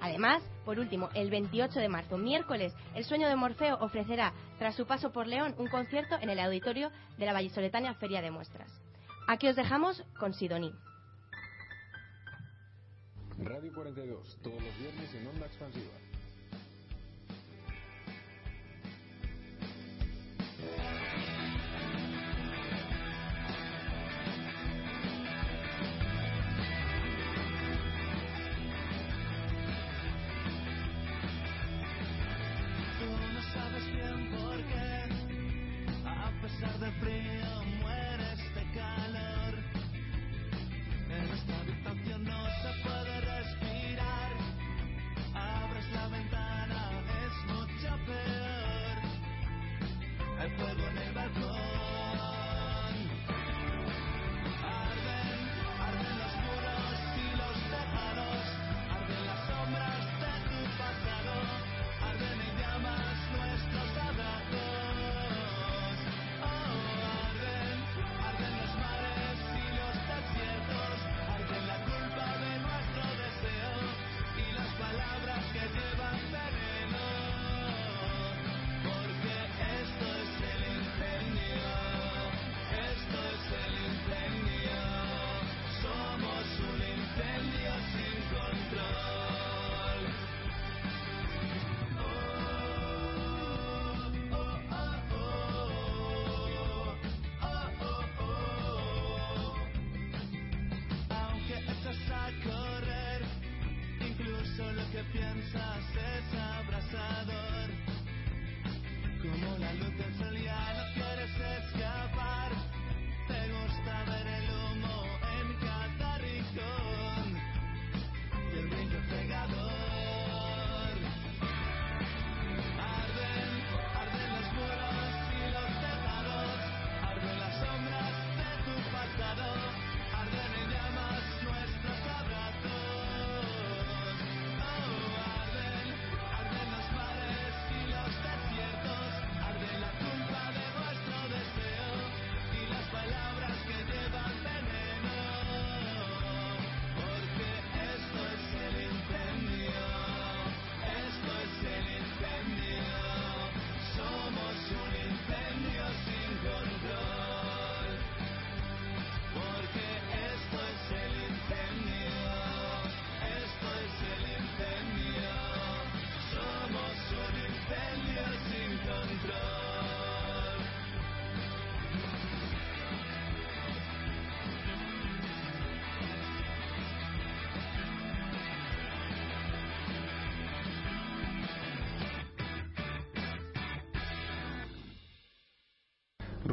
[0.00, 4.86] Además, por último, el 28 de marzo, miércoles, El sueño de Morfeo ofrecerá, tras su
[4.86, 8.72] paso por León, un concierto en el auditorio de la Vallisoletánea Feria de Muestras.
[9.28, 10.72] Aquí os dejamos con Sidoní.
[13.44, 15.92] Radio 42, todos los viernes en Onda Expansiva.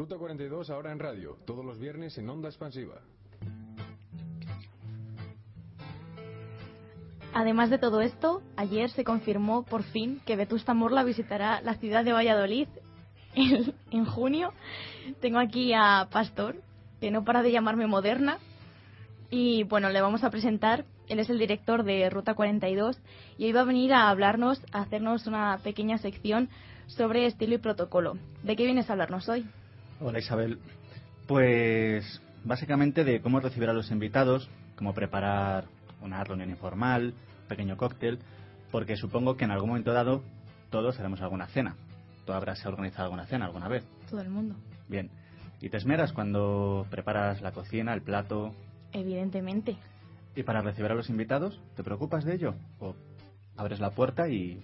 [0.04, 2.96] Ruta 42 ahora en radio, todos los viernes en Onda Expansiva.
[7.34, 12.04] Además de todo esto, ayer se confirmó por fin que Vetusta Morla visitará la ciudad
[12.04, 12.68] de Valladolid
[13.34, 14.52] en, en junio.
[15.22, 16.58] Tengo aquí a Pastor,
[17.00, 18.40] que no para de llamarme moderna.
[19.30, 20.84] Y bueno, le vamos a presentar.
[21.08, 23.00] Él es el director de Ruta 42
[23.38, 26.50] y hoy va a venir a hablarnos, a hacernos una pequeña sección
[26.88, 28.18] sobre estilo y protocolo.
[28.44, 29.48] ¿De qué vienes a hablarnos hoy?
[30.06, 30.60] Hola Isabel.
[31.28, 35.68] Pues básicamente de cómo recibir a los invitados, cómo preparar
[36.02, 37.14] una reunión informal,
[37.48, 38.20] pequeño cóctel,
[38.70, 40.22] porque supongo que en algún momento dado
[40.72, 41.78] todos haremos alguna cena.
[42.26, 43.86] Tú habrás organizado alguna cena alguna vez.
[44.10, 44.56] Todo el mundo.
[44.90, 45.10] Bien.
[45.62, 48.54] ¿Y te esmeras cuando preparas la cocina, el plato?
[48.92, 49.78] Evidentemente.
[50.36, 51.62] ¿Y para recibir a los invitados?
[51.78, 52.56] ¿Te preocupas de ello?
[52.82, 52.94] ¿O
[53.56, 54.62] abres la puerta y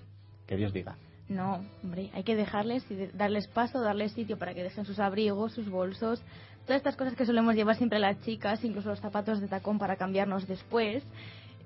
[0.47, 0.97] que Dios diga?
[1.29, 5.53] No, hombre, hay que dejarles y darles paso, darles sitio para que dejen sus abrigos,
[5.53, 6.21] sus bolsos,
[6.65, 9.95] todas estas cosas que solemos llevar siempre las chicas, incluso los zapatos de tacón para
[9.95, 11.03] cambiarnos después.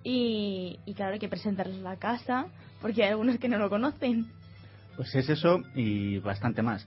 [0.04, 2.47] Y, y claro, hay que presentarles la casa,
[2.82, 4.26] porque hay algunos que no lo conocen.
[4.97, 6.86] Pues es eso y bastante más.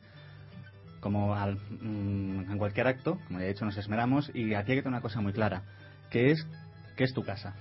[1.01, 4.79] Como al- mm, en cualquier acto, como ya he dicho, nos esmeramos y aquí hay
[4.79, 5.63] que tener una cosa muy clara,
[6.11, 6.47] que es
[6.95, 7.55] que es tu casa.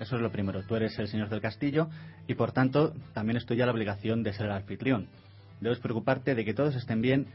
[0.00, 0.62] Eso es lo primero.
[0.62, 1.88] Tú eres el señor del castillo
[2.26, 5.08] y por tanto también es tuya la obligación de ser el anfitrión.
[5.60, 7.26] Debes preocuparte de que todos estén bien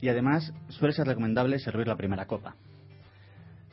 [0.00, 2.54] y además suele ser recomendable servir la primera copa.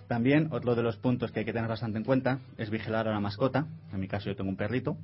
[0.07, 3.11] También otro de los puntos que hay que tener bastante en cuenta es vigilar a
[3.11, 3.67] la mascota.
[3.93, 4.97] En mi caso yo tengo un perrito.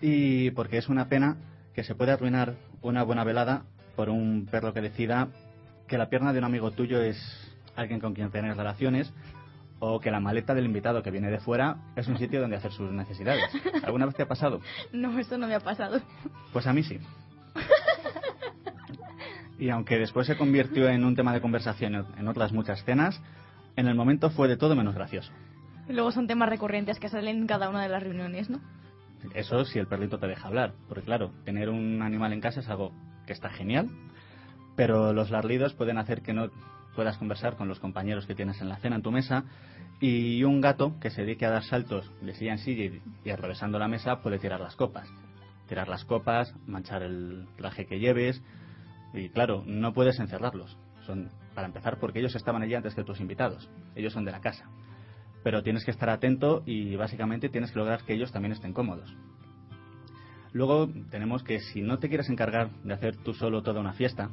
[0.00, 1.36] Y porque es una pena
[1.74, 5.28] que se puede arruinar una buena velada por un perro que decida
[5.86, 7.18] que la pierna de un amigo tuyo es
[7.76, 9.12] alguien con quien tener relaciones
[9.80, 12.72] O que la maleta del invitado que viene de fuera es un sitio donde hacer
[12.72, 13.44] sus necesidades.
[13.84, 14.60] ¿Alguna vez te ha pasado?
[14.92, 16.00] No, eso no me ha pasado.
[16.52, 16.98] Pues a mí sí.
[19.58, 23.20] Y aunque después se convirtió en un tema de conversación en otras muchas cenas,
[23.74, 25.32] en el momento fue de todo menos gracioso.
[25.88, 28.60] Luego son temas recurrentes que salen en cada una de las reuniones, ¿no?
[29.34, 30.74] Eso si el perrito te deja hablar.
[30.88, 32.92] Porque claro, tener un animal en casa es algo
[33.26, 33.88] que está genial,
[34.76, 36.50] pero los larlidos pueden hacer que no
[36.98, 39.44] puedas conversar con los compañeros que tienes en la cena en tu mesa
[40.00, 43.78] y un gato que se dedique a dar saltos de silla en silla y, atravesando
[43.78, 45.08] la mesa puede tirar las copas.
[45.68, 48.42] Tirar las copas, manchar el traje que lleves
[49.14, 50.76] y claro, no puedes encerrarlos.
[51.06, 53.70] Son, para empezar, porque ellos estaban allí antes que tus invitados.
[53.94, 54.68] Ellos son de la casa.
[55.44, 59.16] Pero tienes que estar atento y básicamente tienes que lograr que ellos también estén cómodos.
[60.52, 64.30] Luego tenemos que si no te quieres encargar de hacer tú solo toda una fiesta,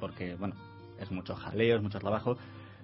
[0.00, 0.56] porque bueno,
[1.00, 2.36] es mucho jaleo, es mucho trabajo,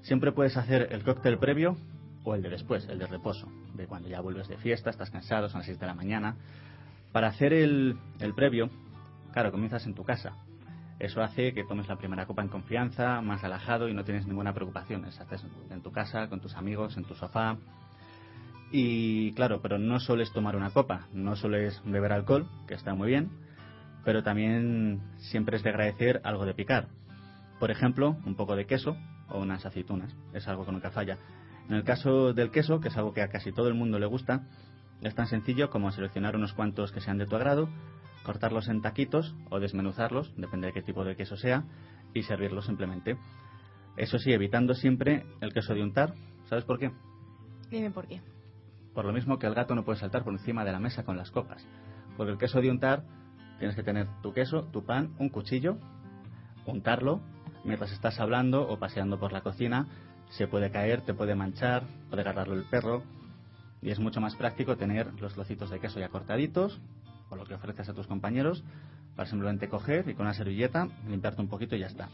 [0.03, 1.77] siempre puedes hacer el cóctel previo
[2.24, 5.48] o el de después, el de reposo, de cuando ya vuelves de fiesta, estás cansado,
[5.48, 6.37] son las 6 de la mañana.
[7.12, 8.70] Para hacer el, el previo,
[9.33, 10.33] claro, comienzas en tu casa.
[10.98, 14.55] Eso hace que tomes la primera copa en confianza, más relajado y no tienes ninguna
[14.55, 15.05] preocupación.
[15.05, 17.57] Es haces en tu casa, con tus amigos, en tu sofá.
[18.70, 23.09] Y claro, pero no sueles tomar una copa, no sueles beber alcohol, que está muy
[23.09, 23.31] bien,
[24.05, 26.88] pero también siempre es de agradecer algo de picar.
[27.64, 28.94] Por ejemplo, un poco de queso
[29.27, 31.16] o unas aceitunas, es algo que nunca falla.
[31.66, 34.05] En el caso del queso, que es algo que a casi todo el mundo le
[34.05, 34.46] gusta,
[35.00, 37.70] es tan sencillo como seleccionar unos cuantos que sean de tu agrado,
[38.22, 41.64] cortarlos en taquitos o desmenuzarlos, depende de qué tipo de queso sea,
[42.12, 43.16] y servirlos simplemente.
[43.96, 46.12] Eso sí, evitando siempre el queso de untar.
[46.50, 46.92] ¿Sabes por qué?
[47.70, 48.20] Dime por qué.
[48.92, 51.16] Por lo mismo que el gato no puede saltar por encima de la mesa con
[51.16, 51.66] las copas.
[52.18, 53.05] Porque el queso de untar,
[53.59, 55.79] tienes que tener tu queso, tu pan, un cuchillo,
[56.66, 57.22] untarlo,
[57.64, 59.87] mientras estás hablando o paseando por la cocina,
[60.31, 63.03] se puede caer, te puede manchar, puede agarrarlo el perro.
[63.83, 66.81] Y es mucho más práctico tener los trocitos de queso ya cortaditos,
[67.31, 68.64] o lo que ofreces a tus compañeros,
[69.16, 72.09] para simplemente coger y con una servilleta limpiarte un poquito y ya está.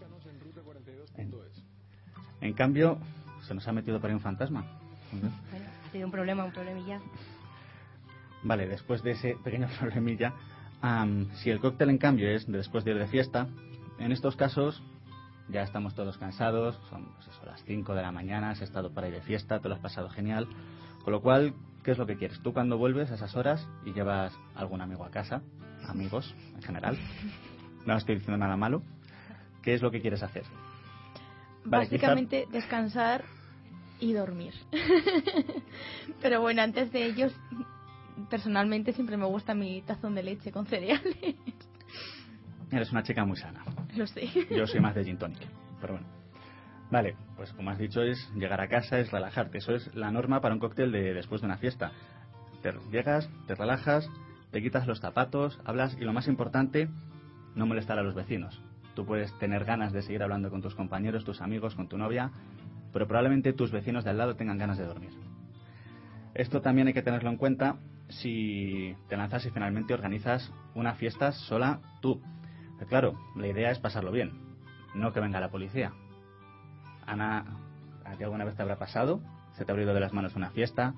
[1.17, 1.33] En,
[2.41, 2.99] en cambio,
[3.47, 4.65] se nos ha metido por ahí un fantasma.
[5.13, 7.01] Bueno, ha sido un problema, un problemilla.
[8.43, 10.33] Vale, después de ese pequeño problemilla,
[10.81, 13.49] am, si el cóctel en cambio es de después de ir de fiesta,
[13.99, 14.83] en estos casos
[15.51, 19.09] ya estamos todos cansados, son pues eso, las 5 de la mañana, has estado para
[19.09, 20.49] ir de fiesta, te lo has pasado genial,
[21.03, 22.41] con lo cual, ¿qué es lo que quieres?
[22.43, 25.43] Tú cuando vuelves a esas horas y llevas algún amigo a casa,
[25.89, 26.99] amigos en general,
[27.87, 28.83] no estoy diciendo nada malo,
[29.63, 30.45] ¿qué es lo que quieres hacer?
[31.65, 33.25] Vale, Básicamente descansar
[33.99, 34.55] y dormir.
[36.23, 37.35] Pero bueno, antes de ellos,
[38.31, 41.37] personalmente siempre me gusta mi tazón de leche con cereales.
[42.71, 43.65] Eres una chica muy sana.
[44.51, 45.41] Yo soy más de gin tonic,
[45.81, 46.07] pero bueno.
[46.91, 49.59] Vale, pues como has dicho es llegar a casa, es relajarte.
[49.59, 51.93] Eso es la norma para un cóctel de después de una fiesta.
[52.63, 54.09] Te llegas, te relajas,
[54.51, 56.89] te quitas los zapatos, hablas y lo más importante,
[57.55, 58.61] no molestar a los vecinos.
[58.95, 62.33] Tú puedes tener ganas de seguir hablando con tus compañeros, tus amigos, con tu novia,
[62.93, 65.13] pero probablemente tus vecinos de al lado tengan ganas de dormir.
[66.35, 67.77] Esto también hay que tenerlo en cuenta
[68.09, 72.21] si te lanzas y finalmente organizas una fiesta sola tú.
[72.89, 74.33] Claro, la idea es pasarlo bien,
[74.95, 75.93] no que venga la policía.
[77.07, 77.45] Ana,
[78.05, 79.21] ¿a ti alguna vez te habrá pasado?
[79.57, 80.95] ¿Se te ha abrido de las manos una fiesta?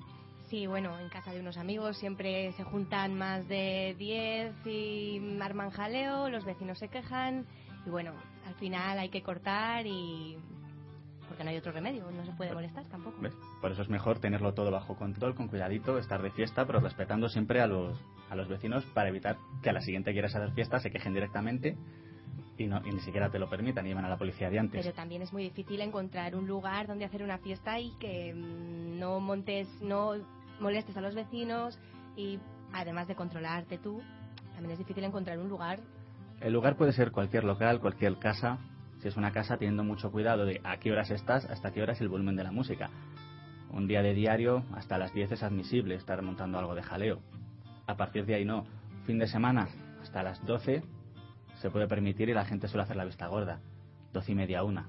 [0.49, 5.71] Sí, bueno, en casa de unos amigos siempre se juntan más de 10 y arman
[5.71, 7.45] jaleo, los vecinos se quejan
[7.85, 8.13] y bueno,
[8.45, 10.37] al final hay que cortar y...
[11.33, 13.19] porque no hay otro remedio, no se puede molestar tampoco.
[13.19, 13.33] ¿Ves?
[13.59, 17.27] Por eso es mejor tenerlo todo bajo control, con cuidadito, estar de fiesta, pero respetando
[17.27, 20.79] siempre a los, a los vecinos para evitar que a la siguiente quieras hacer fiesta,
[20.79, 21.75] se quejen directamente
[22.55, 24.85] y, no, y ni siquiera te lo permitan y llevan a la policía de antes.
[24.85, 28.99] Pero también es muy difícil encontrar un lugar donde hacer una fiesta y que mm,
[28.99, 30.13] no montes, no
[30.59, 31.79] molestes a los vecinos
[32.15, 32.37] y
[32.73, 34.03] además de controlarte tú,
[34.53, 35.79] también es difícil encontrar un lugar.
[36.41, 38.59] El lugar puede ser cualquier local, cualquier casa.
[39.03, 41.91] Si es una casa, teniendo mucho cuidado de a qué horas estás, hasta qué hora
[41.91, 42.89] es el volumen de la música.
[43.69, 47.19] Un día de diario, hasta las 10 es admisible estar montando algo de jaleo.
[47.85, 48.65] A partir de ahí no.
[49.05, 49.67] Fin de semana,
[50.01, 50.83] hasta las 12
[51.55, 53.59] se puede permitir y la gente suele hacer la vista gorda.
[54.13, 54.87] 12 y media, una.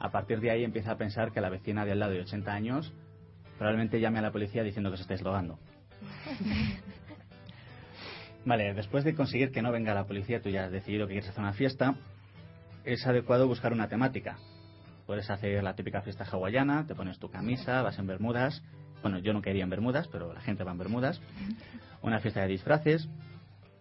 [0.00, 2.54] A partir de ahí empieza a pensar que la vecina de al lado de 80
[2.54, 2.94] años
[3.58, 5.58] probablemente llame a la policía diciendo que se estáis drogando.
[8.46, 11.28] Vale, después de conseguir que no venga la policía, tú ya has decidido que quieres
[11.28, 11.96] hacer una fiesta,
[12.84, 14.38] es adecuado buscar una temática.
[15.06, 18.62] Puedes hacer la típica fiesta hawaiana, te pones tu camisa, vas en bermudas.
[19.02, 21.20] Bueno, yo no quería en bermudas, pero la gente va en bermudas.
[22.02, 23.08] Una fiesta de disfraces,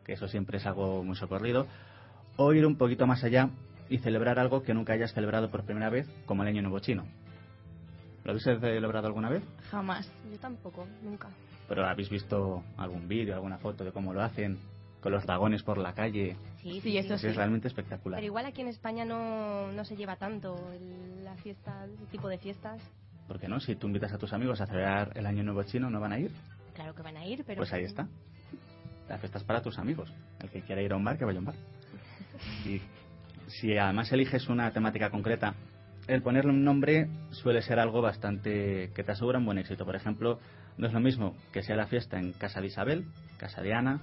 [0.03, 1.67] que eso siempre es algo muy socorrido.
[2.37, 3.49] O ir un poquito más allá
[3.89, 7.05] y celebrar algo que nunca hayas celebrado por primera vez, como el Año Nuevo Chino.
[8.23, 9.43] ¿Lo habéis celebrado alguna vez?
[9.69, 10.11] Jamás.
[10.31, 11.29] Yo tampoco, nunca.
[11.67, 14.59] ¿Pero habéis visto algún vídeo, alguna foto de cómo lo hacen?
[15.01, 16.35] Con los dragones por la calle.
[16.61, 17.27] Sí, Sí, eso Es sí.
[17.29, 18.17] realmente espectacular.
[18.19, 22.27] Pero igual aquí en España no, no se lleva tanto el- la fiesta, ese tipo
[22.29, 22.79] de fiestas.
[23.27, 23.59] ¿Por qué no?
[23.59, 26.19] Si tú invitas a tus amigos a celebrar el Año Nuevo Chino, ¿no van a
[26.19, 26.31] ir?
[26.75, 27.57] Claro que van a ir, pero...
[27.57, 28.07] Pues ahí está.
[29.09, 30.13] La fiesta es para tus amigos.
[30.39, 31.55] El que quiera ir a un bar, que vaya a un bar.
[32.65, 32.81] Y
[33.47, 35.53] si además eliges una temática concreta,
[36.07, 39.85] el ponerle un nombre suele ser algo bastante que te asegura un buen éxito.
[39.85, 40.39] Por ejemplo,
[40.77, 43.05] no es lo mismo que sea la fiesta en casa de Isabel,
[43.37, 44.01] casa de Ana,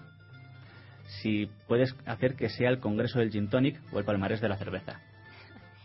[1.09, 4.57] si puedes hacer que sea el Congreso del Gin Tonic o el Palmarés de la
[4.57, 5.01] Cerveza.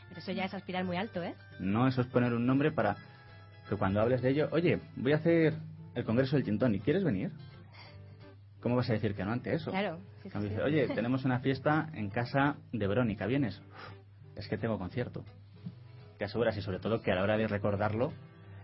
[0.09, 1.33] Pero eso ya es aspirar muy alto, ¿eh?
[1.59, 2.97] No, eso es poner un nombre para
[3.67, 5.53] que cuando hables de ello, oye, voy a hacer
[5.95, 7.31] el Congreso del Gin Tonic, ¿quieres venir?
[8.61, 9.71] ¿Cómo vas a decir que no ante eso?
[9.71, 9.99] Claro.
[10.21, 13.59] sí, sí, oye, tenemos una fiesta en casa de Verónica, ¿vienes?
[13.59, 15.23] Uf, es que tengo concierto.
[16.17, 18.13] Te aseguras y sobre todo que a la hora de recordarlo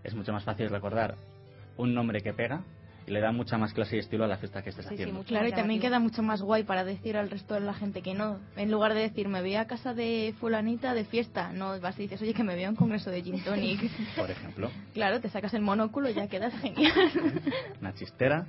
[0.03, 1.15] es mucho más fácil recordar
[1.77, 2.63] un nombre que pega
[3.09, 5.15] le da mucha más clase y estilo a la fiesta que estés Sí, sí, haciendo.
[5.19, 8.01] mucho Claro, y también queda mucho más guay para decir al resto de la gente
[8.01, 8.39] que no.
[8.55, 12.03] En lugar de decir, me voy a casa de fulanita de fiesta, no, vas y
[12.03, 13.81] dices, oye, que me voy a un congreso de gin tonic.
[14.15, 16.93] Por ejemplo, claro, te sacas el monóculo y ya quedas genial.
[17.81, 18.45] una chistera.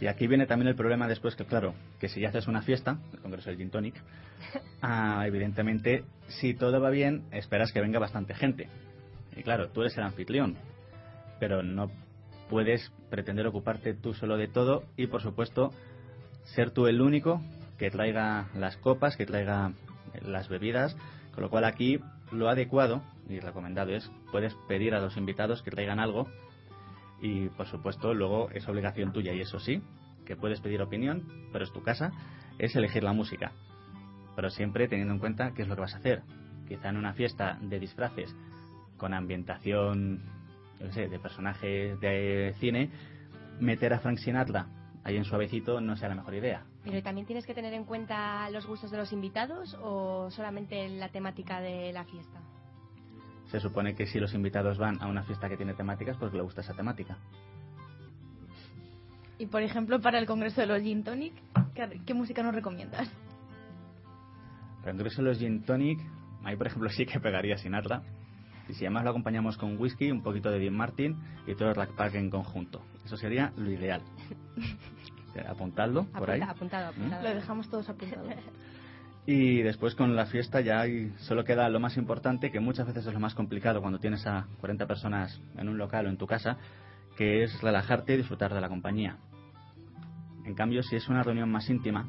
[0.00, 2.98] Y aquí viene también el problema después que, claro, que si ya haces una fiesta,
[3.12, 3.94] el Congreso del Gin Tonic,
[4.82, 8.68] ah, evidentemente, si todo va bien, esperas que venga bastante gente.
[9.36, 10.56] Y claro, tú eres el anfitrión,
[11.38, 11.90] pero no
[12.48, 15.72] puedes pretender ocuparte tú solo de todo y, por supuesto,
[16.44, 17.40] ser tú el único
[17.78, 19.72] que traiga las copas, que traiga
[20.22, 20.96] las bebidas,
[21.34, 25.70] con lo cual aquí lo adecuado y recomendado es, puedes pedir a los invitados que
[25.70, 26.28] traigan algo
[27.20, 29.82] y por supuesto luego es obligación tuya y eso sí,
[30.26, 31.22] que puedes pedir opinión,
[31.52, 32.12] pero es tu casa,
[32.58, 33.52] es elegir la música.
[34.36, 36.22] Pero siempre teniendo en cuenta qué es lo que vas a hacer.
[36.68, 38.34] Quizá en una fiesta de disfraces
[38.96, 40.22] con ambientación,
[40.78, 42.90] qué sé, de personajes de cine,
[43.60, 44.66] meter a Frank Sinatra
[45.04, 46.64] ahí en suavecito no sea la mejor idea.
[46.82, 51.10] Pero también tienes que tener en cuenta los gustos de los invitados o solamente la
[51.10, 52.40] temática de la fiesta.
[53.50, 56.40] Se supone que si los invitados van a una fiesta que tiene temáticas, pues le
[56.40, 57.18] gusta esa temática.
[59.38, 61.34] y por ejemplo, para el congreso de los gin tonic,
[61.74, 63.10] ¿qué, qué música nos recomiendas?
[64.80, 65.98] Para el Congreso de los Gin Tonic,
[66.44, 68.02] ahí por ejemplo sí que pegaría Sinatra.
[68.68, 71.74] Y si además lo acompañamos con whisky, un poquito de Dean Martin y todo el
[71.74, 72.82] Rack Pack en conjunto.
[73.04, 74.02] Eso sería lo ideal.
[75.48, 76.40] Apuntadlo por ahí.
[76.40, 77.22] Apunta- apuntado, apuntado.
[77.22, 78.28] Lo dejamos todos apuntados.
[79.26, 83.06] Y después con la fiesta ya hay- solo queda lo más importante, que muchas veces
[83.06, 86.26] es lo más complicado cuando tienes a 40 personas en un local o en tu
[86.26, 86.58] casa,
[87.16, 89.16] que es relajarte y disfrutar de la compañía.
[90.44, 92.06] En cambio, si es una reunión más íntima,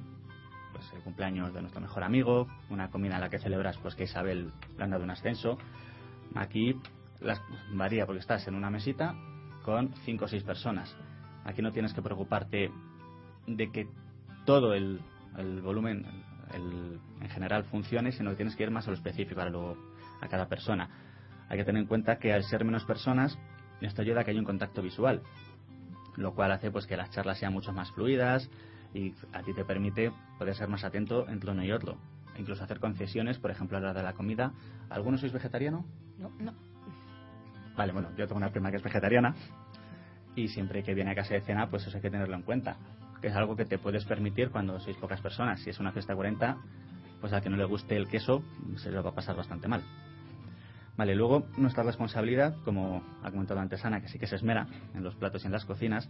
[0.74, 4.04] pues el cumpleaños de nuestro mejor amigo, una comida en la que celebras pues que
[4.04, 5.58] Isabel le han dado un ascenso,
[6.34, 6.80] aquí
[7.22, 7.42] las,
[7.74, 9.16] varía porque estás en una mesita
[9.64, 10.96] con 5 o 6 personas.
[11.44, 12.72] Aquí no tienes que preocuparte
[13.48, 13.88] de que
[14.46, 15.00] todo el,
[15.64, 16.06] volumen
[16.54, 19.78] en general funcione, sino que tienes que ir más a lo específico, a, lo-
[20.22, 20.90] a cada persona.
[21.50, 23.38] Hay que tener en cuenta que al ser menos personas,
[23.82, 25.22] esto ayuda a que haya un contacto visual,
[26.16, 28.50] lo cual hace pues que las charlas sean mucho más fluidas
[28.94, 31.98] y a ti te permite poder ser más atento entre uno y otro.
[32.38, 34.54] Incluso hacer concesiones, por ejemplo, a la hora de la comida.
[34.90, 35.86] ¿Alguno sois vegetariano?
[36.20, 36.54] No, No.
[37.76, 39.36] Vale, bueno, yo tengo una prima que es vegetariana
[40.36, 42.78] y siempre que viene a casa de cena, pues eso hay que tenerlo en cuenta.
[43.22, 45.60] Que es algo que te puedes permitir cuando sois pocas personas.
[45.62, 46.58] Si es una fiesta de 40,
[47.20, 48.44] pues al que no le guste el queso,
[48.78, 49.82] se lo va a pasar bastante mal.
[50.98, 55.04] Vale, luego nuestra responsabilidad, como ha comentado antes Ana, que sí que se esmera en
[55.04, 56.10] los platos y en las cocinas,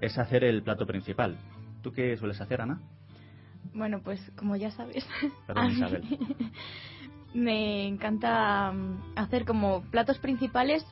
[0.00, 1.38] es hacer el plato principal.
[1.82, 2.80] ¿Tú qué sueles hacer, Ana?
[3.74, 5.06] Bueno, pues como ya sabes,
[5.46, 6.04] Perdón, Isabel.
[7.34, 10.84] Me encanta mm, hacer como platos principales,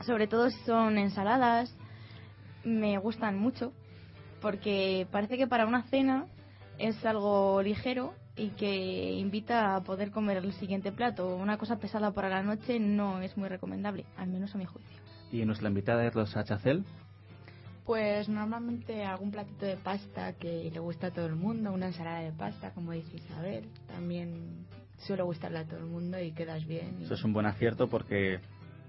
[0.00, 1.76] sobre todo si son ensaladas,
[2.64, 3.72] me gustan mucho,
[4.40, 6.26] porque parece que para una cena
[6.78, 11.36] es algo ligero y que invita a poder comer el siguiente plato.
[11.36, 14.98] Una cosa pesada para la noche no es muy recomendable, al menos a mi juicio.
[15.30, 16.84] Y nuestra invitada es Rosa Chacel.
[17.84, 22.20] Pues normalmente algún platito de pasta que le gusta a todo el mundo, una ensalada
[22.20, 24.66] de pasta, como dice Isabel, también
[25.00, 27.00] suele gustarle a todo el mundo y quedas bien.
[27.00, 28.40] y- Eso es un buen acierto porque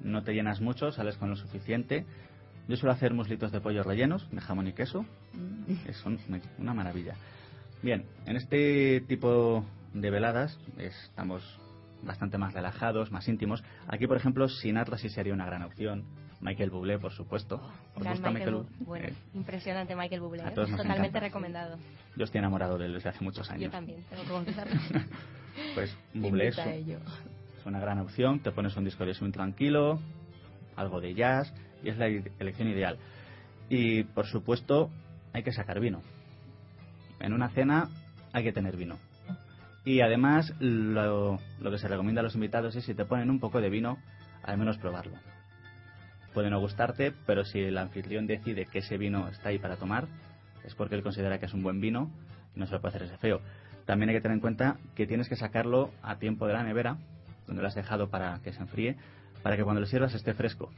[0.03, 2.05] no te llenas mucho, sales con lo suficiente.
[2.67, 5.03] Yo suelo hacer muslitos de pollo rellenos, de jamón y queso.
[5.33, 5.87] Mm.
[5.87, 6.19] Es un-
[6.59, 7.15] una maravilla.
[7.81, 11.43] Bien, en este tipo de veladas estamos
[12.03, 13.63] bastante más relajados, más íntimos.
[13.87, 16.03] Aquí, por ejemplo, Sinatra sí sería una gran opción.
[16.39, 17.61] Michael Bublé, por supuesto.
[17.95, 18.85] ¿Os Gran gusta Michael Michael Bu-?
[18.85, 20.41] Bueno, Eh, impresionante Michael Bublé.
[20.43, 21.19] a todos nos Totalmente encanta.
[21.27, 21.77] recomendado.
[22.17, 23.63] yo estoy enamorado de él desde hace muchos años.
[23.65, 24.79] Yo también, tengo que confesarlo.
[25.75, 28.39] Pues Bublé es, es una gran opción.
[28.39, 29.99] Te pones un disco de swing tranquilo,
[30.75, 32.97] algo de jazz y es la elección ideal.
[33.69, 34.89] Y por supuesto
[35.33, 36.01] hay que sacar vino.
[37.19, 37.89] En una cena
[38.33, 38.97] hay que tener vino.
[39.83, 43.39] Y además lo, lo que se recomienda a los invitados es si te ponen un
[43.39, 43.97] poco de vino,
[44.43, 45.17] al menos probarlo.
[46.33, 50.07] Puede no gustarte, pero si el anfitrión decide que ese vino está ahí para tomar,
[50.63, 52.11] es porque él considera que es un buen vino
[52.55, 53.41] y no se lo puede hacer ese feo.
[53.91, 56.95] También hay que tener en cuenta que tienes que sacarlo a tiempo de la nevera,
[57.45, 58.95] donde lo has dejado para que se enfríe,
[59.43, 60.71] para que cuando lo sirvas esté fresco,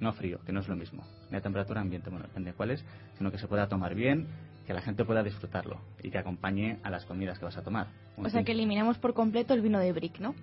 [0.00, 1.04] no frío, que no es lo mismo.
[1.30, 2.82] Ni a temperatura ambiente, bueno, depende de cuál es,
[3.18, 4.28] sino que se pueda tomar bien,
[4.66, 7.88] que la gente pueda disfrutarlo y que acompañe a las comidas que vas a tomar.
[8.16, 10.34] Un O sea que eliminamos por completo el vino de Brick, ¿no?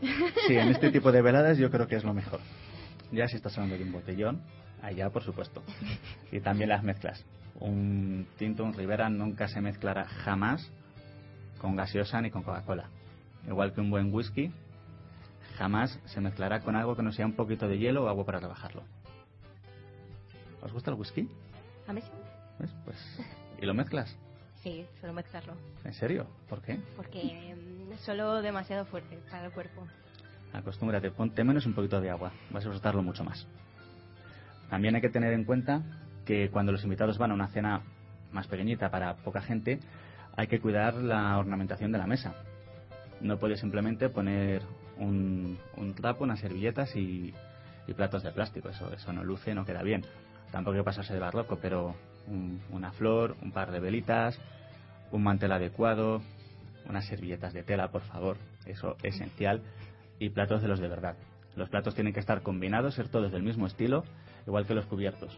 [0.46, 2.38] Sí, en este tipo de veladas yo creo que es lo mejor.
[3.10, 4.40] Ya si estás hablando de un botellón,
[4.82, 5.64] allá por supuesto.
[6.30, 7.26] Y también las mezclas.
[7.58, 10.70] Un tinto, un Ribera nunca se mezclará jamás
[11.60, 12.88] con gaseosa ni con Coca-Cola.
[13.46, 14.52] Igual que un buen whisky,
[15.56, 18.40] jamás se mezclará con algo que no sea un poquito de hielo o agua para
[18.40, 18.82] rebajarlo.
[20.62, 21.28] ¿Os gusta el whisky?
[21.86, 22.10] ¿A mí sí?
[22.58, 22.70] ¿Ves?
[22.84, 22.96] Pues,
[23.60, 24.16] ¿Y lo mezclas?
[24.62, 25.54] Sí, suelo mezclarlo.
[25.84, 26.26] ¿En serio?
[26.48, 26.78] ¿Por qué?
[26.96, 29.86] Porque mm, es solo demasiado fuerte para el cuerpo.
[30.52, 33.46] Acostúmbrate, ponte menos un poquito de agua, vas a disfrutarlo mucho más.
[34.68, 35.82] También hay que tener en cuenta
[36.24, 37.82] que cuando los invitados van a una cena
[38.32, 39.80] más pequeñita para poca gente,
[40.36, 42.34] hay que cuidar la ornamentación de la mesa.
[43.20, 44.62] No puedes simplemente poner
[44.98, 47.34] un, un trapo, unas servilletas y,
[47.86, 48.68] y platos de plástico.
[48.68, 50.04] Eso, eso no luce, no queda bien.
[50.50, 51.94] Tampoco hay que pasarse de barroco, pero
[52.26, 54.38] un- una flor, un par de velitas,
[55.12, 56.22] un mantel adecuado,
[56.88, 58.36] unas servilletas de tela, por favor.
[58.66, 59.62] Eso es esencial.
[60.18, 61.16] Y platos de los de verdad.
[61.56, 64.04] Los platos tienen que estar combinados, ser todos del mismo estilo,
[64.46, 65.36] igual que los cubiertos.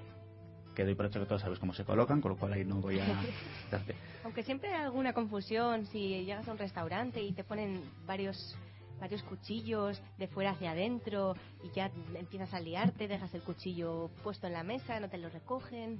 [0.74, 2.80] Que doy por hecho que todos sabéis cómo se colocan, con lo cual ahí no
[2.80, 3.04] voy a
[3.70, 3.94] darte.
[4.24, 8.56] Aunque siempre hay alguna confusión si llegas a un restaurante y te ponen varios
[9.02, 14.46] varios cuchillos de fuera hacia adentro y ya empiezas a liarte, dejas el cuchillo puesto
[14.46, 15.98] en la mesa, no te lo recogen.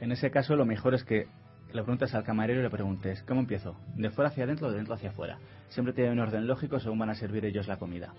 [0.00, 1.28] En ese caso, lo mejor es que
[1.72, 3.74] le preguntes al camarero y le preguntes, ¿cómo empiezo?
[3.94, 5.38] ¿De fuera hacia adentro o de dentro hacia afuera?
[5.68, 8.12] Siempre tiene un orden lógico según van a servir ellos la comida.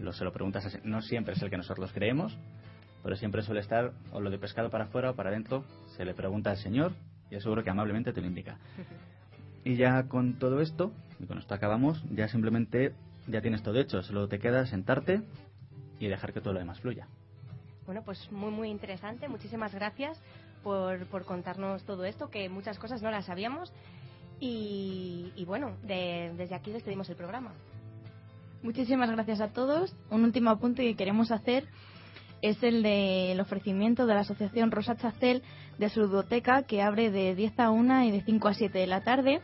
[0.00, 0.78] Lo, se lo preguntas.
[0.84, 2.38] No siempre es el que nosotros creemos,
[3.06, 5.62] pero siempre suele estar o lo de pescado para afuera o para adentro.
[5.96, 6.90] Se le pregunta al señor
[7.30, 8.58] y es seguro que amablemente te lo indica.
[9.64, 12.94] Y ya con todo esto, y con esto acabamos, ya simplemente
[13.28, 14.02] ya tienes todo hecho.
[14.02, 15.22] Solo te queda sentarte
[16.00, 17.06] y dejar que todo lo demás fluya.
[17.84, 19.28] Bueno, pues muy, muy interesante.
[19.28, 20.20] Muchísimas gracias
[20.64, 23.72] por, por contarnos todo esto, que muchas cosas no las sabíamos.
[24.40, 27.52] Y, y bueno, de- desde aquí despedimos el programa.
[28.62, 29.94] Muchísimas gracias a todos.
[30.10, 31.64] Un último apunte que queremos hacer
[32.42, 35.42] es el del ofrecimiento de la Asociación Rosa Chacel
[35.78, 38.86] de su ludoteca que abre de 10 a 1 y de 5 a 7 de
[38.86, 39.40] la tarde,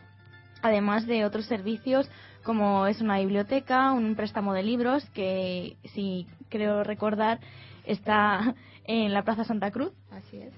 [0.61, 2.09] además de otros servicios
[2.43, 7.39] como es una biblioteca, un préstamo de libros que, si creo recordar,
[7.85, 9.93] está en la Plaza Santa Cruz.
[10.11, 10.53] Así es.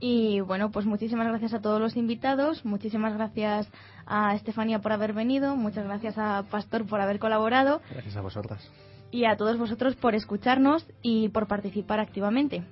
[0.00, 3.70] Y bueno, pues muchísimas gracias a todos los invitados, muchísimas gracias
[4.06, 8.70] a Estefanía por haber venido, muchas gracias a Pastor por haber colaborado Gracias a vosotras.
[9.10, 12.62] Y a todos vosotros por escucharnos y por participar activamente.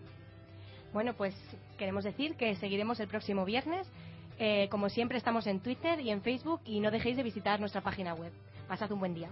[0.93, 1.34] Bueno, pues
[1.76, 3.86] queremos decir que seguiremos el próximo viernes.
[4.39, 7.80] Eh, como siempre, estamos en Twitter y en Facebook y no dejéis de visitar nuestra
[7.80, 8.32] página web.
[8.68, 9.30] Pasad un buen día.